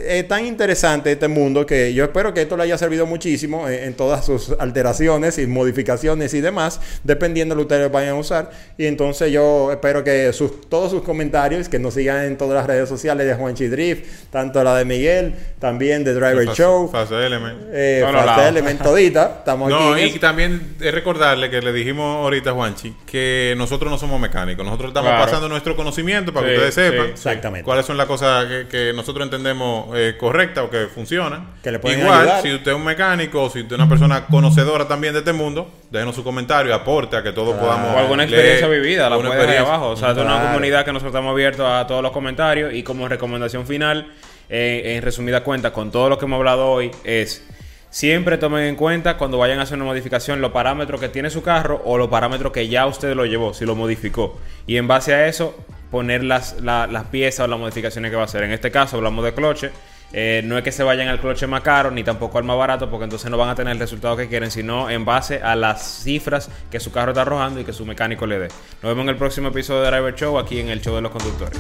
es 0.09 0.29
tan 0.29 0.47
interesante 0.47 1.13
este 1.13 1.29
mundo 1.29 1.67
que 1.67 1.93
yo 1.93 2.05
espero 2.05 2.33
que 2.33 2.43
esto 2.43 2.57
le 2.57 2.65
haya 2.65 2.79
servido 2.79 3.07
muchísimo 3.07 3.69
en, 3.69 3.95
todas 3.95 4.25
sus 4.25 4.55
alteraciones 4.59 5.39
y 5.39 5.47
modificaciones 5.47 6.35
y 6.35 6.41
demás, 6.41 6.81
dependiendo 7.05 7.55
de 7.55 7.63
lo 7.63 7.69
que 7.69 7.75
ustedes 7.75 7.93
vayan 7.93 8.17
a 8.17 8.19
usar. 8.19 8.51
Y 8.79 8.86
entonces 8.87 9.33
yo 9.33 9.71
espero 9.73 10.03
que 10.05 10.33
sus, 10.33 10.69
todos 10.69 10.91
sus 10.91 11.03
comentarios, 11.03 11.69
que 11.69 11.79
nos 11.79 11.95
sigan 11.95 12.25
en 12.25 12.37
todas 12.37 12.55
las 12.55 12.67
redes 12.67 12.89
sociales 12.89 13.27
de 13.27 13.35
Juanchi 13.35 13.67
Drift, 13.69 14.31
tanto 14.31 14.63
la 14.63 14.77
de 14.77 14.85
Miguel, 14.85 15.35
también 15.59 16.05
de 16.05 16.15
Driver 16.15 16.49
Show. 16.49 16.89
Fase 16.91 17.15
Element. 17.15 17.59
Eh, 17.73 18.05
Element 18.49 18.83
todita. 18.83 19.37
Estamos 19.39 19.71
no, 19.71 19.99
y 19.99 20.19
también 20.19 20.77
es 20.81 20.93
recordarle 20.93 21.51
que 21.51 21.61
le 21.61 21.73
dijimos 21.73 22.17
ahorita 22.17 22.51
a 22.51 22.55
Juanchi 22.55 22.95
que 23.07 23.55
nosotros 23.57 23.91
no 23.91 23.99
somos 23.99 24.21
mecánicos, 24.21 24.65
nosotros 24.65 24.89
estamos 24.91 25.11
pasando 25.13 25.49
nuestro 25.49 25.77
conocimiento 25.77 26.33
para 26.33 26.47
que 26.47 26.55
ustedes 26.55 26.75
sepan 26.75 27.07
exactamente. 27.07 27.65
cuáles 27.65 27.87
son 27.87 27.97
las 27.97 28.07
cosas 28.07 28.47
que, 28.71 28.93
nosotros 28.95 29.25
entendemos 29.25 29.89
eh, 29.95 30.15
correctas 30.19 30.65
o 30.65 30.71
que 30.71 30.87
funcionan. 30.87 31.55
Que 31.63 31.71
le 31.71 31.79
pueden 31.79 32.01
Igual, 32.01 32.41
si 32.43 32.55
usted 32.55 32.71
es 32.71 32.77
un 32.77 32.85
mecánico 32.85 33.43
o 33.43 33.51
si 33.51 33.61
usted 33.61 33.75
es 33.75 33.79
una 33.79 33.89
persona 33.89 34.27
conocedora 34.27 34.87
también 34.87 35.13
de 35.13 35.21
este 35.21 35.33
mundo, 35.33 35.71
déjenos 35.91 36.15
su 36.15 36.25
comentario, 36.25 36.75
aporte 36.75 37.17
a 37.17 37.23
que 37.23 37.33
todos 37.33 37.57
podamos. 37.57 37.95
O 37.95 37.99
alguna 37.99 38.25
experiencia 38.25 38.69
vivida, 38.81 39.11
la 39.11 39.17
puede 39.17 39.53
ahí 39.53 39.57
abajo. 39.57 39.91
O 39.91 39.97
sea, 39.97 40.13
es 40.13 40.19
una 40.19 40.41
comunidad 40.41 40.85
que 40.85 40.93
nosotros 40.93 41.13
estamos 41.13 41.33
abiertos 41.33 41.67
a 41.69 41.87
todos 41.87 42.03
los 42.03 42.13
comentarios 42.13 42.73
y 42.75 42.83
como 42.83 43.09
recomendación 43.09 43.67
final, 43.67 44.13
eh, 44.49 44.95
en 44.97 45.03
resumida 45.03 45.43
cuenta, 45.43 45.73
con 45.73 45.91
todo 45.91 46.09
lo 46.09 46.19
que 46.19 46.25
hemos 46.25 46.39
hablado 46.39 46.71
hoy, 46.71 46.91
es. 47.05 47.47
Siempre 47.89 48.37
tomen 48.37 48.65
en 48.65 48.77
cuenta 48.77 49.17
cuando 49.17 49.39
vayan 49.39 49.59
a 49.59 49.63
hacer 49.63 49.77
una 49.77 49.87
modificación 49.87 50.43
los 50.43 50.53
parámetros 50.53 51.01
que 51.01 51.09
tiene 51.09 51.31
su 51.31 51.43
carro 51.43 51.81
o 51.85 51.97
los 51.97 52.09
parámetros 52.09 52.53
que 52.53 52.69
ya 52.69 52.85
usted 52.85 53.15
lo 53.15 53.25
llevó, 53.25 53.55
si 53.55 53.65
lo 53.65 53.75
modificó. 53.75 54.39
Y 54.67 54.77
en 54.77 54.87
base 54.87 55.15
a 55.15 55.27
eso, 55.29 55.57
poner 55.91 56.23
las, 56.23 56.61
las 56.61 57.05
piezas 57.05 57.45
o 57.45 57.49
las 57.49 57.59
modificaciones 57.59 58.11
que 58.11 58.17
va 58.17 58.23
a 58.23 58.27
hacer. 58.27 58.43
En 58.43 58.53
este 58.53 58.71
caso 58.71 58.97
hablamos 58.97 59.25
de 59.25 59.33
cloche. 59.33 59.71
Eh, 60.13 60.43
no 60.45 60.57
es 60.57 60.65
que 60.65 60.73
se 60.73 60.83
vayan 60.83 61.09
al 61.09 61.21
cloche 61.21 61.47
más 61.47 61.63
caro 61.63 61.91
ni 61.91 62.05
tampoco 62.05 62.39
al 62.39 62.45
más 62.45 62.57
barato, 62.57 62.91
porque 62.91 63.05
entonces 63.05 63.31
no 63.31 63.37
van 63.37 63.49
a 63.49 63.55
tener 63.55 63.73
el 63.73 63.79
resultado 63.79 64.17
que 64.17 64.29
quieren, 64.29 64.51
sino 64.51 64.89
en 64.89 65.05
base 65.05 65.43
a 65.43 65.57
las 65.57 66.03
cifras 66.03 66.51
que 66.71 66.81
su 66.81 66.93
carro 66.93 67.13
está 67.13 67.23
arrojando 67.23 67.61
y 67.61 67.65
que 67.65 67.73
su 67.73 67.85
mecánico 67.85 68.27
le 68.27 68.39
dé. 68.39 68.49
Nos 68.83 68.91
vemos 68.91 69.03
en 69.03 69.09
el 69.11 69.17
próximo 69.17 69.49
episodio 69.49 69.83
de 69.83 69.91
Driver 69.91 70.15
Show 70.15 70.39
aquí 70.39 70.61
en 70.61 70.69
el 70.69 70.81
Show 70.81 70.95
de 70.95 71.03
los 71.03 71.13
Conductores. 71.13 71.59